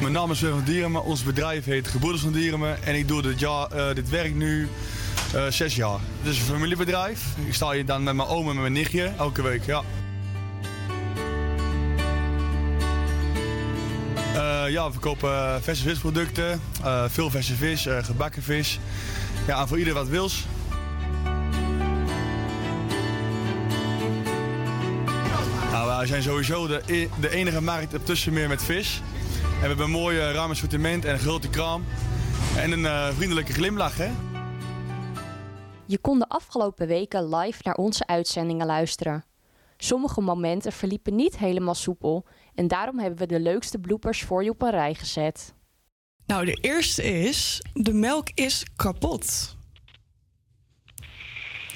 Mijn 0.05 0.17
naam 0.17 0.31
is 0.31 0.37
Sven 0.37 0.51
van 0.51 0.63
Dierenme. 0.63 0.99
Ons 0.99 1.23
bedrijf 1.23 1.65
heet 1.65 1.87
Gebroeders 1.87 2.23
van 2.23 2.31
Dierenme. 2.31 2.75
En 2.83 2.95
ik 2.95 3.07
doe 3.07 3.21
dit, 3.21 3.43
eh, 3.43 3.93
dit 3.93 4.09
werk 4.09 4.35
nu 4.35 4.69
eh, 5.33 5.45
zes 5.47 5.75
jaar. 5.75 5.99
Het 6.21 6.31
is 6.33 6.39
een 6.39 6.45
familiebedrijf. 6.45 7.25
Ik 7.45 7.53
sta 7.53 7.71
hier 7.71 7.85
dan 7.85 8.03
met 8.03 8.15
mijn 8.15 8.27
oom 8.27 8.39
en 8.39 8.53
met 8.53 8.61
mijn 8.61 8.73
nichtje 8.73 9.11
elke 9.17 9.41
week. 9.41 9.65
Ja. 9.65 9.81
Eh, 14.33 14.71
ja, 14.71 14.85
we 14.85 14.91
verkopen 14.91 15.63
verse 15.63 15.83
visproducten. 15.83 16.61
veel 17.07 17.29
verse 17.29 17.55
vis, 17.55 17.87
gebakken 18.01 18.43
vis. 18.43 18.79
Ja, 19.47 19.61
en 19.61 19.67
voor 19.67 19.79
ieder 19.79 19.93
wat 19.93 20.07
wils. 20.07 20.45
Nou, 25.71 25.87
wij 25.87 26.05
zijn 26.05 26.23
sowieso 26.23 26.67
de, 26.67 26.81
e- 26.85 27.07
de 27.19 27.29
enige 27.29 27.61
markt 27.61 27.93
op 27.93 28.05
Tussenmeer 28.05 28.47
met 28.47 28.63
vis. 28.63 29.01
En 29.53 29.61
we 29.61 29.67
hebben 29.67 29.85
een 29.85 29.91
mooi 29.91 30.17
ruim 30.17 30.49
assortiment 30.49 31.05
en 31.05 31.13
een 31.13 31.19
grote 31.19 31.49
kraam. 31.49 31.85
En 32.57 32.71
een 32.71 32.85
eh, 32.85 33.09
vriendelijke 33.09 33.53
glimlach, 33.53 33.97
hè? 33.97 34.09
Je 35.85 35.97
kon 35.97 36.19
de 36.19 36.27
afgelopen 36.27 36.87
weken 36.87 37.35
live 37.35 37.61
naar 37.63 37.75
onze 37.75 38.07
uitzendingen 38.07 38.65
luisteren. 38.65 39.23
Sommige 39.77 40.21
momenten 40.21 40.71
verliepen 40.71 41.15
niet 41.15 41.37
helemaal 41.37 41.73
soepel 41.73 42.25
en 42.55 42.67
daarom 42.67 42.99
hebben 42.99 43.19
we 43.19 43.25
de 43.25 43.39
leukste 43.39 43.79
bloopers 43.79 44.23
voor 44.23 44.43
je 44.43 44.49
op 44.49 44.61
een 44.61 44.71
rij 44.71 44.93
gezet. 44.93 45.55
Nou, 46.25 46.45
de 46.45 46.57
eerste 46.61 47.03
is: 47.03 47.61
de 47.73 47.93
melk 47.93 48.27
is 48.33 48.65
kapot. 48.75 49.55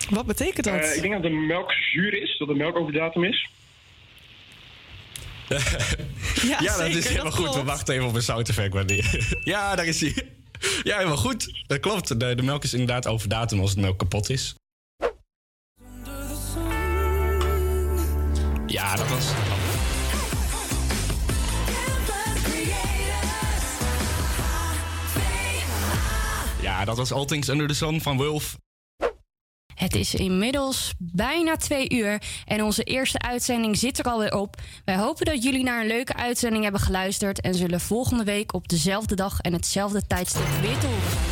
Wat 0.09 0.25
betekent 0.25 0.65
dat? 0.65 0.73
Eh, 0.73 0.95
ik 0.95 1.01
denk 1.01 1.13
dat 1.13 1.23
de 1.23 1.29
melk 1.29 1.71
zuur 1.71 2.21
is, 2.21 2.37
dat 2.37 2.47
de 2.47 2.55
melk 2.55 2.75
over 2.75 2.91
de 2.91 2.97
datum 2.97 3.23
is. 3.23 3.49
Ja, 5.49 5.57
Ja, 6.43 6.57
dat 6.59 6.75
zeker, 6.77 6.97
is 6.97 7.03
helemaal 7.07 7.25
dat 7.25 7.33
goed. 7.33 7.55
We 7.55 7.63
wachten 7.63 7.93
even 7.95 8.07
op 8.07 8.15
een 8.15 8.21
wanneer- 8.73 9.37
ja, 9.43 9.75
daar 9.75 9.85
is 9.85 10.01
hij. 10.01 10.13
Ja, 10.83 10.95
helemaal 10.97 11.17
goed. 11.17 11.63
Dat 11.67 11.79
klopt. 11.79 12.19
De, 12.19 12.35
de 12.35 12.43
melk 12.43 12.63
is 12.63 12.71
inderdaad 12.73 13.07
over 13.07 13.29
datum 13.29 13.59
als 13.59 13.69
het 13.69 13.79
melk 13.79 13.97
kapot 13.99 14.29
is. 14.29 14.55
Ja, 18.67 18.95
dat 18.95 19.07
was... 19.09 19.25
Ja, 26.61 26.85
dat 26.85 26.97
was 26.97 27.11
All 27.11 27.25
Things 27.25 27.47
Under 27.47 27.67
the 27.67 27.73
Sun 27.73 28.01
van 28.01 28.17
Wolf. 28.17 28.57
Het 29.79 29.95
is 29.95 30.15
inmiddels 30.15 30.93
bijna 30.97 31.55
twee 31.55 31.89
uur 31.89 32.21
en 32.45 32.63
onze 32.63 32.83
eerste 32.83 33.19
uitzending 33.19 33.77
zit 33.77 33.99
er 33.99 34.05
alweer 34.05 34.35
op. 34.35 34.55
Wij 34.85 34.97
hopen 34.97 35.25
dat 35.25 35.43
jullie 35.43 35.63
naar 35.63 35.81
een 35.81 35.87
leuke 35.87 36.15
uitzending 36.15 36.63
hebben 36.63 36.81
geluisterd 36.81 37.41
en 37.41 37.55
zullen 37.55 37.79
volgende 37.79 38.23
week 38.23 38.53
op 38.53 38.67
dezelfde 38.67 39.15
dag 39.15 39.39
en 39.39 39.53
hetzelfde 39.53 40.07
tijdstip 40.07 40.47
weer 40.61 40.77
te 40.77 40.87
horen 40.87 41.11
zijn. 41.11 41.28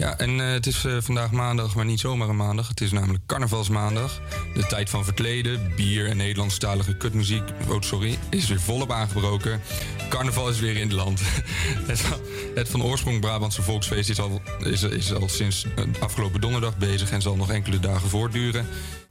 Ja, 0.00 0.18
en 0.18 0.40
eh, 0.40 0.52
het 0.52 0.66
is 0.66 0.84
eh, 0.84 0.96
vandaag 1.00 1.30
maandag, 1.30 1.74
maar 1.74 1.84
niet 1.84 2.00
zomaar 2.00 2.28
een 2.28 2.36
maandag. 2.36 2.68
Het 2.68 2.80
is 2.80 2.92
namelijk 2.92 3.26
carnavalsmaandag. 3.26 4.20
De 4.54 4.66
tijd 4.66 4.90
van 4.90 5.04
verkleden, 5.04 5.72
bier 5.76 6.08
en 6.08 6.16
Nederlandstalige 6.16 6.96
kutmuziek, 6.96 7.42
oh 7.68 7.80
sorry, 7.80 8.18
is 8.30 8.48
weer 8.48 8.60
volop 8.60 8.90
aangebroken. 8.90 9.60
Carnaval 10.08 10.48
is 10.48 10.60
weer 10.60 10.76
in 10.76 10.82
het 10.82 10.92
land. 10.92 11.20
het, 11.90 12.00
van- 12.00 12.20
het 12.54 12.68
van 12.68 12.82
oorsprong 12.82 13.20
Brabantse 13.20 13.62
volksfeest 13.62 14.10
is 14.10 14.20
al, 14.20 14.40
is, 14.58 14.82
is 14.82 15.14
al 15.14 15.28
sinds 15.28 15.66
eh, 15.76 15.84
afgelopen 16.00 16.40
donderdag 16.40 16.78
bezig 16.78 17.10
en 17.10 17.22
zal 17.22 17.36
nog 17.36 17.50
enkele 17.50 17.80
dagen 17.80 18.08
voortduren. 18.08 18.66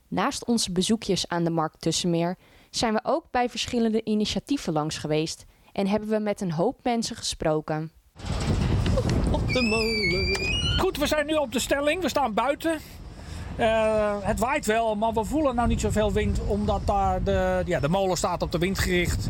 Naast 0.08 0.46
onze 0.46 0.72
bezoekjes 0.72 1.28
aan 1.28 1.44
de 1.44 1.50
Markt 1.50 1.82
Tussenmeer 1.82 2.38
zijn 2.70 2.94
we 2.94 3.00
ook 3.04 3.26
bij 3.32 3.50
verschillende 3.50 4.04
initiatieven 4.04 4.74
langs 4.74 4.98
geweest 4.98 5.46
en 5.72 5.88
hebben 5.88 6.10
we 6.10 6.20
met 6.20 6.42
een 6.42 6.52
hoop 6.52 6.80
mensen 6.84 7.16
gesproken. 7.16 7.92
Op 9.32 9.48
de 9.48 9.62
molen. 9.62 10.69
Goed, 10.80 10.98
we 10.98 11.08
zijn 11.08 11.26
nu 11.26 11.34
op 11.34 11.52
de 11.52 11.60
stelling. 11.60 12.02
We 12.02 12.10
staan 12.10 12.34
buiten. 12.34 12.80
Eh, 13.56 14.16
het 14.22 14.40
waait 14.40 14.66
wel, 14.66 14.96
maar 14.96 15.14
we 15.14 15.24
voelen 15.24 15.56
nou 15.56 15.68
niet 15.68 15.82
zoveel 15.82 16.12
wind, 16.12 16.40
omdat 16.48 16.82
daar 16.86 17.24
de, 17.24 17.62
ja, 17.66 17.80
de 17.80 17.90
molen 17.90 18.18
staat 18.18 18.42
op 18.42 18.52
de 18.52 18.58
wind 18.58 18.80
gericht. 18.80 19.30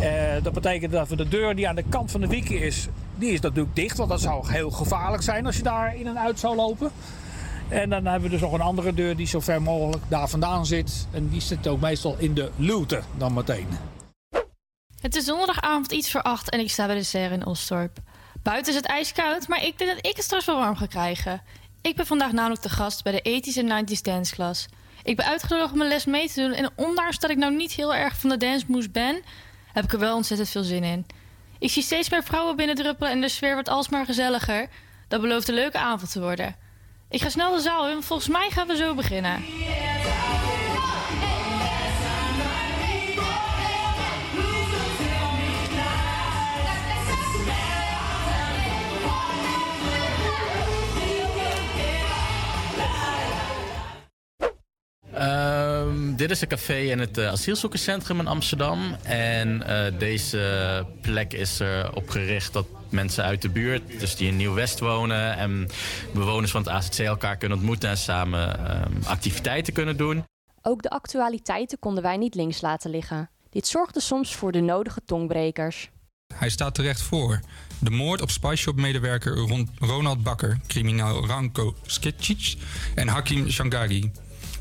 Eh, 0.00 0.42
dat 0.42 0.52
betekent 0.52 0.92
dat 0.92 1.08
we 1.08 1.16
de 1.16 1.28
deur 1.28 1.54
die 1.54 1.68
aan 1.68 1.74
de 1.74 1.84
kant 1.88 2.10
van 2.10 2.20
de 2.20 2.26
wieken 2.26 2.60
is, 2.60 2.88
die 3.14 3.32
is 3.32 3.40
natuurlijk 3.40 3.76
dicht. 3.76 3.96
Want 3.96 4.10
dat 4.10 4.20
zou 4.20 4.52
heel 4.52 4.70
gevaarlijk 4.70 5.22
zijn 5.22 5.46
als 5.46 5.56
je 5.56 5.62
daar 5.62 5.96
in 5.96 6.06
en 6.06 6.18
uit 6.18 6.38
zou 6.38 6.56
lopen. 6.56 6.90
En 7.68 7.90
dan 7.90 8.04
hebben 8.04 8.22
we 8.22 8.28
dus 8.28 8.40
nog 8.40 8.52
een 8.52 8.60
andere 8.60 8.94
deur 8.94 9.16
die 9.16 9.26
zo 9.26 9.40
ver 9.40 9.62
mogelijk 9.62 10.02
daar 10.08 10.28
vandaan 10.28 10.66
zit. 10.66 11.06
En 11.10 11.28
die 11.28 11.40
zit 11.40 11.68
ook 11.68 11.80
meestal 11.80 12.16
in 12.18 12.34
de 12.34 12.50
luwte 12.56 13.00
dan 13.16 13.34
meteen. 13.34 13.66
Het 15.00 15.16
is 15.16 15.24
donderdagavond 15.24 15.92
iets 15.92 16.10
voor 16.10 16.22
acht 16.22 16.50
en 16.50 16.60
ik 16.60 16.70
sta 16.70 16.86
bij 16.86 16.94
de 16.94 17.02
serre 17.02 17.34
in 17.34 17.46
Osdorp. 17.46 17.98
Buiten 18.42 18.72
is 18.72 18.78
het 18.78 18.86
ijskoud, 18.86 19.48
maar 19.48 19.64
ik 19.64 19.78
denk 19.78 19.90
dat 19.90 20.06
ik 20.06 20.16
het 20.16 20.24
straks 20.24 20.44
wel 20.44 20.58
warm 20.58 20.76
ga 20.76 20.86
krijgen. 20.86 21.42
Ik 21.82 21.96
ben 21.96 22.06
vandaag 22.06 22.32
namelijk 22.32 22.62
de 22.62 22.68
gast 22.68 23.02
bij 23.02 23.12
de 23.12 23.42
80s 23.42 23.56
en 23.56 23.86
90s 23.86 24.00
danceklas. 24.02 24.66
Ik 25.02 25.16
ben 25.16 25.26
uitgenodigd 25.26 25.72
om 25.72 25.80
een 25.80 25.88
les 25.88 26.04
mee 26.04 26.28
te 26.28 26.40
doen 26.40 26.52
en 26.52 26.70
ondanks 26.76 27.18
dat 27.18 27.30
ik 27.30 27.36
nou 27.36 27.54
niet 27.54 27.72
heel 27.72 27.94
erg 27.94 28.18
van 28.18 28.30
de 28.30 28.36
dancemoes 28.36 28.90
ben, 28.90 29.22
heb 29.72 29.84
ik 29.84 29.92
er 29.92 29.98
wel 29.98 30.16
ontzettend 30.16 30.50
veel 30.50 30.62
zin 30.62 30.84
in. 30.84 31.06
Ik 31.58 31.70
zie 31.70 31.82
steeds 31.82 32.10
meer 32.10 32.22
vrouwen 32.22 32.56
binnendruppelen 32.56 33.12
en 33.12 33.20
de 33.20 33.28
sfeer 33.28 33.52
wordt 33.52 33.68
alsmaar 33.68 34.04
gezelliger. 34.04 34.68
Dat 35.08 35.20
belooft 35.20 35.48
een 35.48 35.54
leuke 35.54 35.78
avond 35.78 36.12
te 36.12 36.20
worden. 36.20 36.56
Ik 37.10 37.20
ga 37.20 37.28
snel 37.28 37.54
de 37.54 37.60
zaal 37.60 37.88
in, 37.88 38.02
volgens 38.02 38.28
mij 38.28 38.50
gaan 38.50 38.66
we 38.66 38.76
zo 38.76 38.94
beginnen. 38.94 39.44
Dit 56.22 56.30
is 56.30 56.40
een 56.40 56.48
café 56.48 56.78
in 56.78 56.98
het 56.98 57.18
uh, 57.18 57.28
asielzoekerscentrum 57.28 58.18
in 58.20 58.26
Amsterdam. 58.26 58.96
En 59.02 59.62
uh, 59.68 59.98
deze 59.98 60.86
plek 61.00 61.32
is 61.32 61.60
erop 61.60 62.08
gericht 62.08 62.52
dat 62.52 62.66
mensen 62.88 63.24
uit 63.24 63.42
de 63.42 63.48
buurt, 63.48 64.00
dus 64.00 64.16
die 64.16 64.28
in 64.28 64.36
Nieuw-West 64.36 64.80
wonen... 64.80 65.36
en 65.36 65.68
bewoners 66.14 66.50
van 66.50 66.60
het 66.60 66.70
AZC 66.70 66.98
elkaar 66.98 67.36
kunnen 67.36 67.58
ontmoeten 67.58 67.88
en 67.88 67.96
samen 67.96 68.60
uh, 68.60 69.08
activiteiten 69.08 69.72
kunnen 69.72 69.96
doen. 69.96 70.24
Ook 70.62 70.82
de 70.82 70.90
actualiteiten 70.90 71.78
konden 71.78 72.02
wij 72.02 72.16
niet 72.16 72.34
links 72.34 72.60
laten 72.60 72.90
liggen. 72.90 73.30
Dit 73.50 73.66
zorgde 73.66 74.00
soms 74.00 74.34
voor 74.34 74.52
de 74.52 74.60
nodige 74.60 75.00
tongbrekers. 75.04 75.90
Hij 76.34 76.50
staat 76.50 76.74
terecht 76.74 77.02
voor. 77.02 77.40
De 77.78 77.90
moord 77.90 78.20
op 78.20 78.30
Spice 78.30 78.56
Shop-medewerker 78.56 79.36
Ronald 79.78 80.22
Bakker, 80.22 80.60
criminaal 80.66 81.26
Ranko 81.26 81.74
Skicic 81.86 82.56
en 82.94 83.08
Hakim 83.08 83.50
Shangari. 83.50 84.12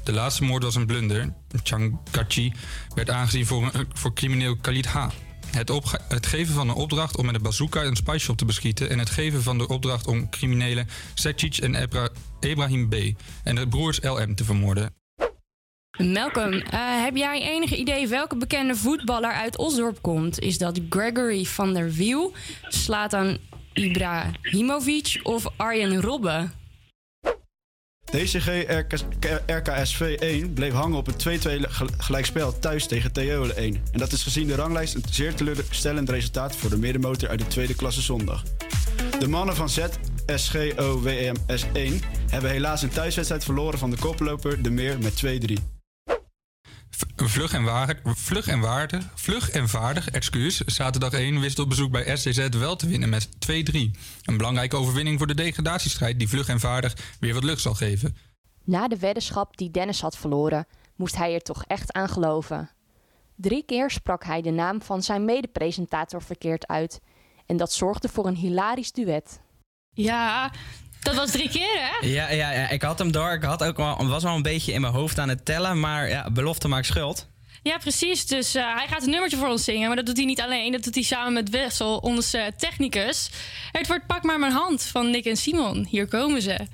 De 0.03 0.13
laatste 0.13 0.43
moord 0.43 0.63
was 0.63 0.75
een 0.75 0.85
blunder. 0.85 1.33
Changachi 1.63 2.53
werd 2.95 3.09
aangezien 3.09 3.45
voor, 3.45 3.71
voor 3.93 4.13
crimineel 4.13 4.57
Khalid 4.57 4.85
H. 4.85 5.07
Het, 5.51 5.71
het, 6.07 6.25
geven 6.25 6.53
van 6.53 6.69
een 6.69 6.75
opdracht 6.75 7.17
om 7.17 7.25
met 7.25 7.35
een 7.35 7.41
bazooka 7.41 7.83
een 7.83 7.95
spice 7.95 8.19
shop 8.19 8.37
te 8.37 8.45
beschieten... 8.45 8.89
en 8.89 8.99
het 8.99 9.09
geven 9.09 9.43
van 9.43 9.57
de 9.57 9.67
opdracht 9.67 10.07
om 10.07 10.29
criminelen 10.29 10.87
Sekic 11.13 11.57
en 11.57 11.75
Ebra 11.75 12.09
Ibrahim 12.39 12.89
B. 12.89 12.95
en 13.43 13.55
de 13.55 13.67
broers 13.67 13.99
LM 14.01 14.35
te 14.35 14.43
vermoorden. 14.43 14.93
Malcolm, 15.97 16.53
uh, 16.53 16.63
heb 17.03 17.15
jij 17.15 17.41
enig 17.41 17.75
idee 17.75 18.07
welke 18.07 18.37
bekende 18.37 18.75
voetballer 18.75 19.31
uit 19.31 19.57
Osdorp 19.57 20.01
komt? 20.01 20.39
Is 20.39 20.57
dat 20.57 20.79
Gregory 20.89 21.43
van 21.43 21.73
der 21.73 21.91
Wiel, 21.91 22.33
Slatan 22.67 23.37
Ibrahimovic 23.73 25.19
of 25.23 25.47
Arjen 25.55 26.01
Robben? 26.01 26.60
DCG 28.11 28.65
RKSV 29.45 30.17
1 30.19 30.53
bleef 30.53 30.73
hangen 30.73 30.97
op 30.97 31.07
een 31.07 31.39
2-2 31.39 31.69
gelijkspel 31.97 32.59
thuis 32.59 32.87
tegen 32.87 33.11
Theole 33.11 33.53
1. 33.53 33.83
En 33.91 33.99
dat 33.99 34.11
is 34.11 34.23
gezien 34.23 34.47
de 34.47 34.55
ranglijst 34.55 34.95
een 34.95 35.03
zeer 35.09 35.33
teleurstellend 35.33 36.09
resultaat 36.09 36.55
voor 36.55 36.69
de 36.69 36.77
middenmotor 36.77 37.29
uit 37.29 37.39
de 37.39 37.47
tweede 37.47 37.75
klasse 37.75 38.01
zondag. 38.01 38.43
De 39.19 39.27
mannen 39.27 39.55
van 39.55 39.69
ZSGOWMS 39.69 41.65
1 41.73 41.99
hebben 42.29 42.49
helaas 42.49 42.81
een 42.81 42.89
thuiswedstrijd 42.89 43.43
verloren 43.43 43.79
van 43.79 43.89
de 43.89 43.97
koploper 43.97 44.61
De 44.61 44.71
Meer 44.71 44.97
met 44.99 45.23
2-3. 45.25 45.80
Vlug 47.15 47.53
en, 47.53 47.63
waardig, 47.63 47.99
vlug 48.03 48.47
en 48.47 48.59
waardig, 48.59 49.09
vlug 49.15 49.49
en 49.49 49.69
vaardig, 49.69 50.09
excuus. 50.09 50.57
Zaterdag 50.57 51.13
1 51.13 51.39
wist 51.39 51.59
op 51.59 51.69
bezoek 51.69 51.91
bij 51.91 52.17
SCZ 52.17 52.49
wel 52.49 52.75
te 52.75 52.87
winnen 52.87 53.09
met 53.09 53.27
2-3. 53.27 53.31
Een 54.23 54.37
belangrijke 54.37 54.75
overwinning 54.75 55.17
voor 55.17 55.27
de 55.27 55.33
degradatiestrijd 55.33 56.19
die 56.19 56.29
vlug 56.29 56.47
en 56.47 56.59
vaardig 56.59 56.95
weer 57.19 57.33
wat 57.33 57.43
lucht 57.43 57.61
zal 57.61 57.73
geven. 57.73 58.17
Na 58.63 58.87
de 58.87 58.97
weddenschap 58.97 59.57
die 59.57 59.71
Dennis 59.71 60.01
had 60.01 60.17
verloren, 60.17 60.67
moest 60.95 61.15
hij 61.15 61.33
er 61.33 61.41
toch 61.41 61.63
echt 61.63 61.91
aan 61.91 62.09
geloven. 62.09 62.69
Drie 63.35 63.63
keer 63.65 63.91
sprak 63.91 64.23
hij 64.23 64.41
de 64.41 64.51
naam 64.51 64.81
van 64.81 65.03
zijn 65.03 65.25
medepresentator 65.25 66.21
verkeerd 66.21 66.67
uit. 66.67 66.99
En 67.45 67.57
dat 67.57 67.73
zorgde 67.73 68.09
voor 68.09 68.27
een 68.27 68.35
hilarisch 68.35 68.91
duet. 68.91 69.41
Ja, 69.93 70.51
dat 71.01 71.15
was 71.15 71.31
drie 71.31 71.49
keer, 71.49 71.79
hè? 71.79 72.07
Ja, 72.07 72.31
ja, 72.31 72.51
ja, 72.51 72.69
ik 72.69 72.81
had 72.81 72.99
hem 72.99 73.11
door. 73.11 73.31
Ik 73.31 73.43
had 73.43 73.63
ook 73.63 73.77
wel, 73.77 74.07
was 74.07 74.23
wel 74.23 74.35
een 74.35 74.41
beetje 74.41 74.71
in 74.71 74.81
mijn 74.81 74.93
hoofd 74.93 75.19
aan 75.19 75.29
het 75.29 75.45
tellen. 75.45 75.79
Maar 75.79 76.09
ja, 76.09 76.31
belofte 76.31 76.67
maakt 76.67 76.85
schuld. 76.85 77.27
Ja, 77.63 77.77
precies. 77.77 78.25
Dus 78.25 78.55
uh, 78.55 78.75
hij 78.75 78.87
gaat 78.87 79.03
een 79.03 79.09
nummertje 79.09 79.37
voor 79.37 79.47
ons 79.47 79.63
zingen. 79.63 79.87
Maar 79.87 79.95
dat 79.95 80.05
doet 80.05 80.17
hij 80.17 80.25
niet 80.25 80.41
alleen. 80.41 80.71
Dat 80.71 80.83
doet 80.83 80.95
hij 80.95 81.03
samen 81.03 81.33
met 81.33 81.49
Wessel, 81.49 81.97
onze 81.97 82.37
uh, 82.37 82.45
technicus. 82.57 83.29
Het 83.71 83.87
wordt 83.87 84.07
Pak 84.07 84.23
maar 84.23 84.39
mijn 84.39 84.51
hand 84.51 84.83
van 84.83 85.09
Nick 85.09 85.25
en 85.25 85.37
Simon. 85.37 85.87
Hier 85.89 86.07
komen 86.07 86.41
ze. 86.41 86.67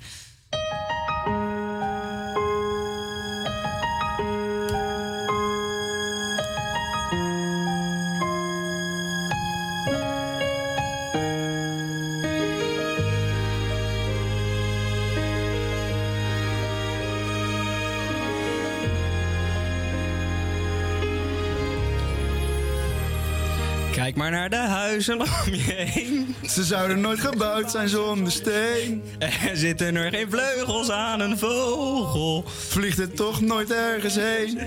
Maar 24.18 24.30
naar 24.30 24.50
de 24.50 24.56
huizen 24.56 25.20
om 25.20 25.54
je 25.54 25.74
heen. 25.76 26.34
Ze 26.48 26.64
zouden 26.64 27.00
nooit 27.00 27.20
gebouwd 27.20 27.70
zijn 27.70 27.88
zonder 27.88 28.32
steen. 28.32 29.02
Er 29.18 29.56
zitten 29.56 29.96
er 29.96 30.10
geen 30.10 30.30
vleugels 30.30 30.90
aan 30.90 31.20
een 31.20 31.38
vogel. 31.38 32.44
Vliegt 32.46 32.98
het 32.98 33.16
toch 33.16 33.40
nooit 33.40 33.72
ergens 33.72 34.14
heen. 34.14 34.58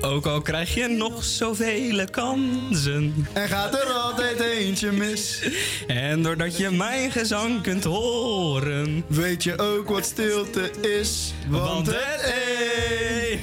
Ook 0.00 0.26
al 0.26 0.40
krijg 0.40 0.74
je 0.74 0.86
nog 0.88 1.24
zoveel 1.24 2.04
kansen. 2.10 3.26
En 3.32 3.48
gaat 3.48 3.74
er 3.74 3.92
altijd 3.92 4.40
eentje 4.40 4.92
mis. 4.92 5.42
En 5.86 6.22
doordat 6.22 6.56
je 6.56 6.70
mijn 6.70 7.10
gezang 7.10 7.62
kunt 7.62 7.84
horen. 7.84 9.04
Weet 9.06 9.42
je 9.42 9.58
ook 9.58 9.88
wat 9.88 10.04
stilte 10.04 10.70
is. 10.80 11.34
Want 11.48 11.86
het 11.86 12.34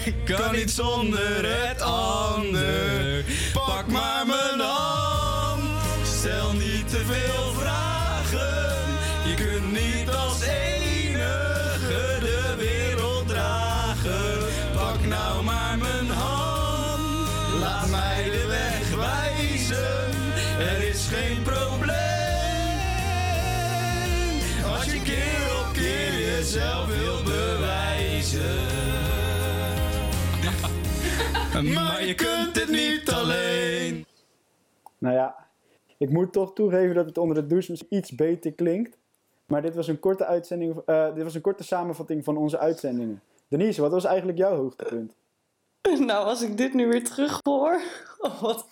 een 0.05 0.13
kan 0.25 0.55
niet 0.55 0.71
zonder 0.71 1.67
het 1.67 1.81
ander. 1.81 2.82
Jezelf 26.54 26.88
wil 26.88 27.24
bewijzen. 27.24 28.41
maar 31.74 32.06
je 32.06 32.16
kunt 32.16 32.60
het 32.60 32.70
niet 32.70 33.10
alleen. 33.10 34.06
Nou 34.97 35.16
ja, 35.16 35.47
ik 35.97 36.10
moet 36.10 36.34
toch 36.34 36.54
toegeven 36.54 36.95
dat 36.95 37.06
het 37.06 37.18
onder 37.18 37.36
de 37.36 37.47
douche 37.47 37.86
iets 37.89 38.12
beter 38.12 38.54
klinkt. 38.54 38.97
Maar 39.45 39.62
dit 39.62 39.76
was 39.76 39.88
een 39.88 39.99
korte, 39.99 40.26
uitzending, 40.26 40.82
uh, 40.86 41.14
dit 41.14 41.24
was 41.24 41.36
een 41.36 41.41
korte 41.41 41.64
samenvatting 41.64 42.24
van 42.24 42.38
onze 42.38 42.60
uitzendingen. 42.60 43.22
Denise, 43.47 43.82
wat 43.82 43.91
was 43.91 44.06
eigenlijk 44.06 44.38
jouw 44.38 44.56
hoogtepunt? 44.56 45.14
Nou, 45.99 46.26
als 46.26 46.41
ik 46.41 46.58
dit 46.58 46.74
nu 46.74 46.88
weer 46.88 47.04
terug 47.04 47.39
hoor. 47.43 47.82
Oh, 48.20 48.41
wat. 48.41 48.68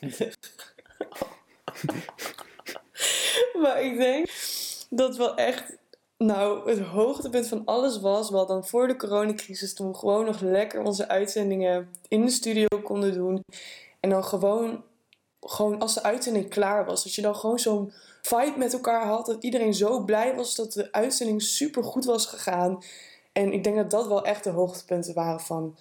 maar 3.62 3.82
ik 3.82 3.98
denk 3.98 4.30
dat 4.90 5.18
wel 5.18 5.36
echt. 5.36 5.81
Nou, 6.24 6.69
het 6.69 6.80
hoogtepunt 6.80 7.47
van 7.47 7.61
alles 7.65 7.99
was 7.99 8.30
wel 8.30 8.45
dan 8.45 8.65
voor 8.65 8.88
de 8.88 8.95
coronacrisis. 8.95 9.74
Toen 9.74 9.91
we 9.91 9.97
gewoon 9.97 10.26
nog 10.26 10.41
lekker 10.41 10.82
onze 10.82 11.07
uitzendingen 11.07 11.89
in 12.07 12.26
de 12.26 12.32
studio 12.32 12.67
konden 12.84 13.13
doen. 13.13 13.43
En 13.99 14.09
dan 14.09 14.24
gewoon 14.24 14.84
gewoon 15.39 15.80
als 15.80 15.93
de 15.93 16.03
uitzending 16.03 16.49
klaar 16.49 16.86
was, 16.86 17.03
dat 17.03 17.15
je 17.15 17.22
dan 17.22 17.36
gewoon 17.36 17.59
zo'n 17.59 17.91
fight 18.22 18.57
met 18.57 18.74
elkaar 18.74 19.05
had. 19.05 19.26
Dat 19.26 19.43
iedereen 19.43 19.74
zo 19.74 20.03
blij 20.03 20.36
was 20.36 20.55
dat 20.55 20.74
de 20.74 20.91
uitzending 20.91 21.41
super 21.41 21.84
goed 21.84 22.05
was 22.05 22.26
gegaan. 22.26 22.84
En 23.32 23.53
ik 23.53 23.63
denk 23.63 23.76
dat 23.76 23.91
dat 23.91 24.07
wel 24.07 24.26
echt 24.26 24.43
de 24.43 24.49
hoogtepunten 24.49 25.13
waren 25.13 25.39
van, 25.39 25.78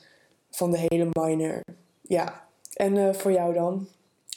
van 0.50 0.70
de 0.70 0.78
hele 0.88 1.08
minor. 1.12 1.62
Ja. 2.00 2.48
En 2.74 2.94
uh, 2.94 3.12
voor 3.12 3.32
jou 3.32 3.54
dan? 3.54 3.88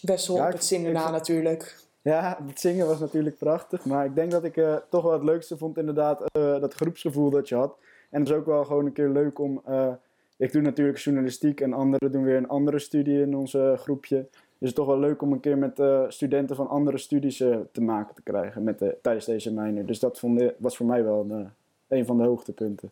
Best 0.01 0.27
wel 0.27 0.37
ja, 0.37 0.45
op 0.45 0.51
het 0.51 0.65
zingen 0.65 0.93
na 0.93 1.09
natuurlijk. 1.09 1.82
Ja, 2.03 2.39
het 2.45 2.59
zingen 2.59 2.87
was 2.87 2.99
natuurlijk 2.99 3.37
prachtig. 3.37 3.85
Maar 3.85 4.05
ik 4.05 4.15
denk 4.15 4.31
dat 4.31 4.43
ik 4.43 4.57
uh, 4.57 4.75
toch 4.89 5.03
wel 5.03 5.11
het 5.11 5.23
leukste 5.23 5.57
vond 5.57 5.77
inderdaad 5.77 6.21
uh, 6.37 6.59
dat 6.59 6.73
groepsgevoel 6.73 7.29
dat 7.29 7.49
je 7.49 7.55
had. 7.55 7.77
En 8.09 8.19
het 8.19 8.29
is 8.29 8.35
ook 8.35 8.45
wel 8.45 8.65
gewoon 8.65 8.85
een 8.85 8.93
keer 8.93 9.09
leuk 9.09 9.39
om... 9.39 9.61
ik 10.37 10.51
doe 10.51 10.61
natuurlijk 10.61 10.97
journalistiek 10.97 11.61
en 11.61 11.73
anderen 11.73 12.11
doen 12.11 12.23
weer 12.23 12.37
een 12.37 12.47
andere 12.47 12.79
studie 12.79 13.21
in 13.21 13.35
ons 13.35 13.57
groepje 13.75 14.27
is 14.57 14.69
het 14.69 14.75
toch 14.75 14.87
wel 14.87 14.99
leuk 14.99 15.21
om 15.21 15.31
een 15.31 15.39
keer 15.39 15.57
met 15.57 15.81
studenten 16.07 16.55
van 16.55 16.67
andere 16.67 16.97
studies 16.97 17.37
te 17.71 17.81
maken 17.81 18.15
te 18.15 18.21
krijgen 18.21 18.63
met 18.63 18.79
de, 18.79 18.97
tijdens 19.01 19.25
deze 19.25 19.53
minor. 19.53 19.85
Dus 19.85 19.99
dat 19.99 20.19
vond, 20.19 20.41
was 20.57 20.77
voor 20.77 20.85
mij 20.85 21.03
wel 21.03 21.25
een, 21.29 21.49
een 21.87 22.05
van 22.05 22.17
de 22.17 22.23
hoogtepunten. 22.23 22.91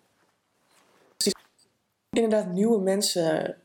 Inderdaad 2.09 2.53
nieuwe 2.53 2.81
mensen 2.81 3.57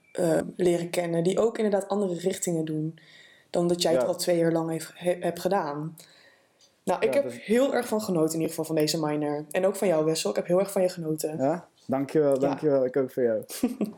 leren 0.57 0.91
kennen 0.91 1.25
die 1.25 1.39
ook 1.39 1.57
inderdaad 1.59 1.89
andere 1.89 2.15
richtingen 2.15 2.65
doen 2.65 2.99
dan 3.57 3.69
dat 3.69 3.83
jij 3.83 3.93
ja. 3.93 3.99
het 3.99 4.09
al 4.09 4.17
twee 4.17 4.39
jaar 4.39 4.53
lang 4.53 4.71
heeft, 4.71 4.93
he, 4.95 5.17
hebt 5.21 5.41
gedaan. 5.41 5.97
Nou, 6.85 7.01
ik 7.07 7.15
ja, 7.15 7.23
heb 7.23 7.33
heel 7.33 7.75
erg 7.75 7.89
van 7.89 8.01
genoten 8.01 8.35
in 8.35 8.41
ieder 8.41 8.49
geval 8.49 8.65
van 8.65 8.75
deze 8.75 9.01
minor. 9.01 9.45
En 9.51 9.67
ook 9.67 9.77
van 9.77 9.89
jou 9.89 10.05
Wessel, 10.05 10.31
ik 10.31 10.37
heb 10.37 10.47
heel 10.47 10.59
erg 10.59 10.73
van 10.73 10.83
je 10.83 10.89
genoten. 10.89 11.37
Ja, 11.39 11.69
dankjewel, 11.87 12.39
dankjewel. 12.39 12.85
Ik 12.85 12.97
ook 12.97 13.13
voor 13.13 13.23
jou. 13.23 13.45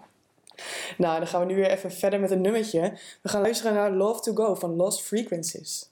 Nou, 0.97 1.19
dan 1.19 1.27
gaan 1.27 1.41
we 1.41 1.47
nu 1.47 1.55
weer 1.55 1.71
even 1.71 1.93
verder 1.93 2.21
met 2.21 2.31
een 2.31 2.41
nummertje. 2.41 2.93
We 3.23 3.29
gaan 3.29 3.41
luisteren 3.41 3.75
naar 3.75 3.91
Love 3.91 4.21
to 4.21 4.35
Go 4.35 4.55
van 4.55 4.77
Lost 4.77 5.03
Frequencies. 5.03 5.91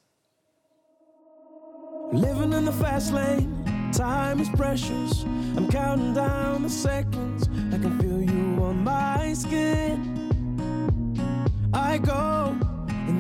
Living 2.11 2.55
in 2.55 2.65
the 2.65 2.73
fast 2.73 3.11
lane, 3.11 3.49
time 3.91 4.41
is 4.41 4.51
precious. 4.51 5.23
I'm 5.57 5.69
counting 5.69 6.15
down 6.15 6.63
the 6.63 6.69
seconds. 6.69 7.47
I 7.75 7.79
can 7.79 7.99
feel 8.01 8.21
you 8.21 8.61
on 8.61 8.83
my 8.83 9.35
skin. 9.35 10.15
I 11.73 11.99
go 11.99 12.46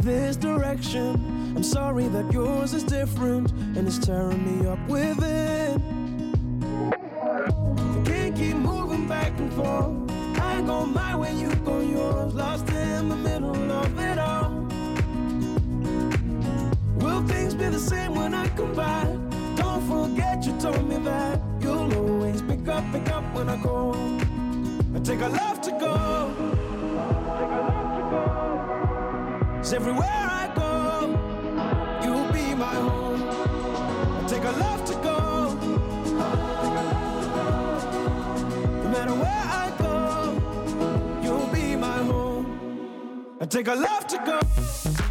this 0.06 0.36
direction. 0.36 1.52
I'm 1.56 1.64
sorry 1.64 2.06
that 2.08 2.32
yours 2.32 2.72
is 2.72 2.84
different 2.84 3.50
and 3.50 3.88
it's 3.88 3.98
tearing 3.98 4.42
me 4.46 4.68
up 4.68 4.78
within. 4.88 5.82
I 6.92 8.02
can't 8.08 8.36
keep 8.36 8.54
moving 8.54 9.08
back 9.08 9.36
and 9.40 9.52
forth. 9.52 10.40
I 10.40 10.62
go 10.62 10.86
my 10.86 11.16
way, 11.16 11.34
you 11.34 11.52
go 11.56 11.80
yours, 11.80 12.34
lost 12.34 12.68
in 12.70 13.08
the 13.08 13.16
middle 13.16 13.72
of 13.72 13.98
it 13.98 14.18
all. 14.18 14.50
Will 17.00 17.26
things 17.26 17.54
be 17.54 17.68
the 17.68 17.80
same 17.80 18.14
when 18.14 18.32
I 18.32 18.46
come 18.50 18.74
back? 18.74 19.08
Don't 19.56 19.82
forget 19.88 20.46
you 20.46 20.56
told 20.60 20.88
me 20.88 20.98
that 20.98 21.40
you'll 21.60 21.92
always 21.94 22.42
pick 22.42 22.68
up, 22.68 22.84
pick 22.92 23.10
up 23.10 23.24
when 23.34 23.48
I 23.48 23.56
go. 23.60 23.92
I 24.94 25.00
take 25.00 25.20
a 25.20 25.28
love 25.28 25.60
to 25.62 25.70
go. 25.72 26.55
Cause 29.66 29.74
everywhere 29.74 30.06
I 30.08 30.48
go, 30.54 31.08
you'll 32.04 32.32
be 32.32 32.54
my 32.54 32.72
home. 32.72 33.20
I 33.28 34.28
take 34.28 34.44
a 34.44 34.52
love 34.52 34.84
to 34.84 34.94
go. 35.02 35.54
No 38.84 38.88
matter 38.90 39.14
where 39.14 39.44
I 39.64 39.74
go, 39.76 41.20
you'll 41.20 41.48
be 41.52 41.74
my 41.74 41.98
home. 42.04 43.26
I 43.40 43.46
take 43.46 43.66
a 43.66 43.74
love 43.74 44.06
to 44.06 44.18
go. 44.18 45.05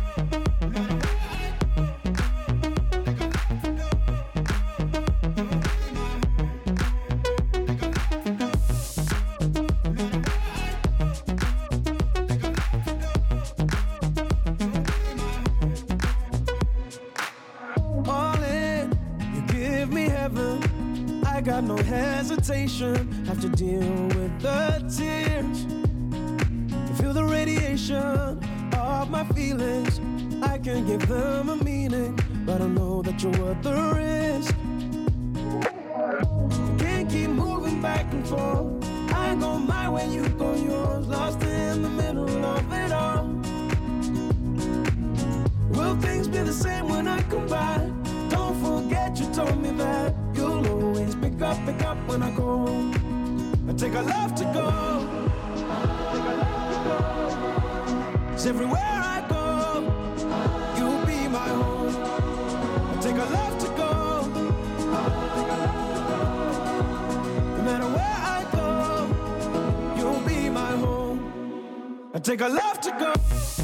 Take 72.25 72.41
a 72.41 72.49
love 72.49 72.81
to 72.81 72.89
go. 72.97 73.54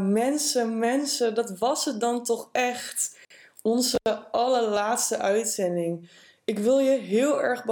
Mensen, 0.00 0.78
mensen, 0.78 1.34
dat 1.34 1.58
was 1.58 1.84
het 1.84 2.00
dan 2.00 2.24
toch 2.24 2.48
echt. 2.52 3.18
Onze 3.62 3.98
allerlaatste 4.30 5.18
uitzending. 5.18 6.10
Ik 6.44 6.58
wil 6.58 6.78
je 6.78 6.98
heel 6.98 7.42
erg 7.42 7.64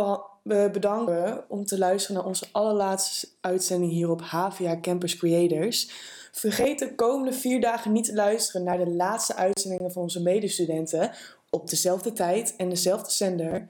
bedanken 0.72 1.44
om 1.48 1.64
te 1.64 1.78
luisteren 1.78 2.16
naar 2.16 2.26
onze 2.26 2.46
allerlaatste 2.52 3.28
uitzending 3.40 3.92
hier 3.92 4.10
op 4.10 4.20
HVA 4.22 4.80
Campus 4.80 5.16
Creators. 5.16 5.90
Vergeet 6.32 6.78
de 6.78 6.94
komende 6.94 7.32
vier 7.32 7.60
dagen 7.60 7.92
niet 7.92 8.04
te 8.04 8.14
luisteren 8.14 8.64
naar 8.64 8.78
de 8.78 8.90
laatste 8.90 9.34
uitzendingen 9.34 9.92
van 9.92 10.02
onze 10.02 10.22
medestudenten 10.22 11.10
op 11.50 11.70
dezelfde 11.70 12.12
tijd 12.12 12.54
en 12.56 12.68
dezelfde 12.68 13.10
zender. 13.10 13.68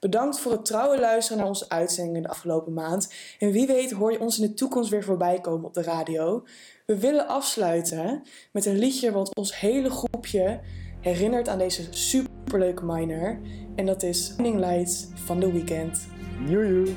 Bedankt 0.00 0.38
voor 0.38 0.52
het 0.52 0.64
trouwe 0.64 0.98
luisteren 0.98 1.38
naar 1.38 1.48
onze 1.48 1.68
uitzendingen 1.68 2.22
de 2.22 2.28
afgelopen 2.28 2.72
maand. 2.72 3.12
En 3.38 3.50
wie 3.50 3.66
weet 3.66 3.90
hoor 3.90 4.12
je 4.12 4.20
ons 4.20 4.38
in 4.38 4.46
de 4.46 4.54
toekomst 4.54 4.90
weer 4.90 5.04
voorbij 5.04 5.40
komen 5.40 5.66
op 5.66 5.74
de 5.74 5.82
radio. 5.82 6.44
We 6.92 6.98
willen 6.98 7.26
afsluiten 7.26 8.22
met 8.52 8.66
een 8.66 8.78
liedje 8.78 9.12
wat 9.12 9.34
ons 9.34 9.60
hele 9.60 9.90
groepje 9.90 10.60
herinnert 11.00 11.48
aan 11.48 11.58
deze 11.58 11.86
superleuke 11.90 12.84
miner. 12.84 13.40
En 13.76 13.86
dat 13.86 14.02
is 14.02 14.32
Shining 14.34 14.58
Lights 14.58 15.06
van 15.14 15.40
The 15.40 15.52
Weeknd. 15.52 16.08
Joejoe. 16.46 16.94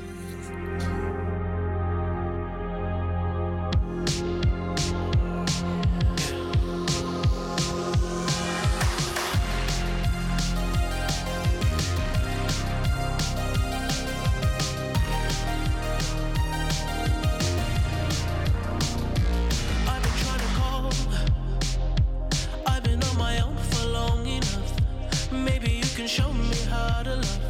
show 26.12 26.30
me 26.34 26.54
how 26.68 27.02
to 27.02 27.14
love. 27.14 27.40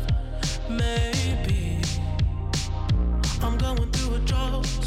Maybe 0.71 1.81
I'm 3.43 3.59
going 3.59 3.91
through 3.91 4.15
a 4.15 4.19
drought. 4.21 4.87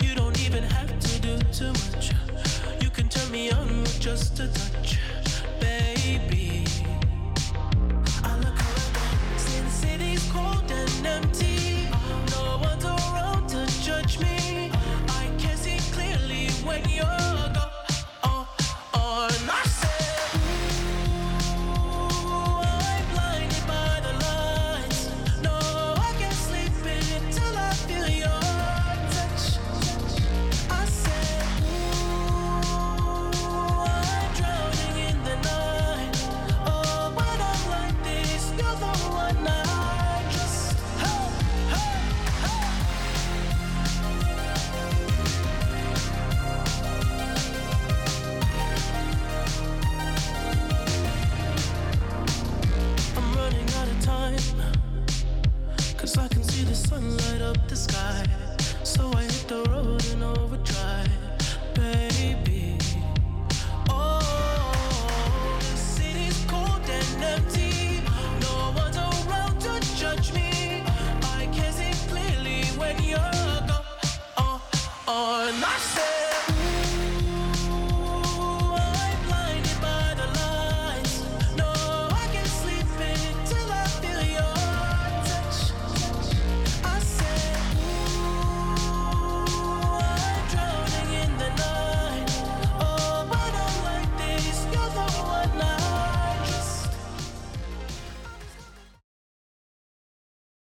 You 0.00 0.14
don't 0.14 0.38
even 0.46 0.62
have 0.62 0.96
to 1.00 1.20
do 1.20 1.36
too 1.50 1.72
much. 1.72 2.12
You 2.80 2.90
can 2.90 3.08
turn 3.08 3.28
me 3.32 3.50
on 3.50 3.66
with 3.80 3.98
just 3.98 4.38
a 4.38 4.46
touch. 4.46 4.71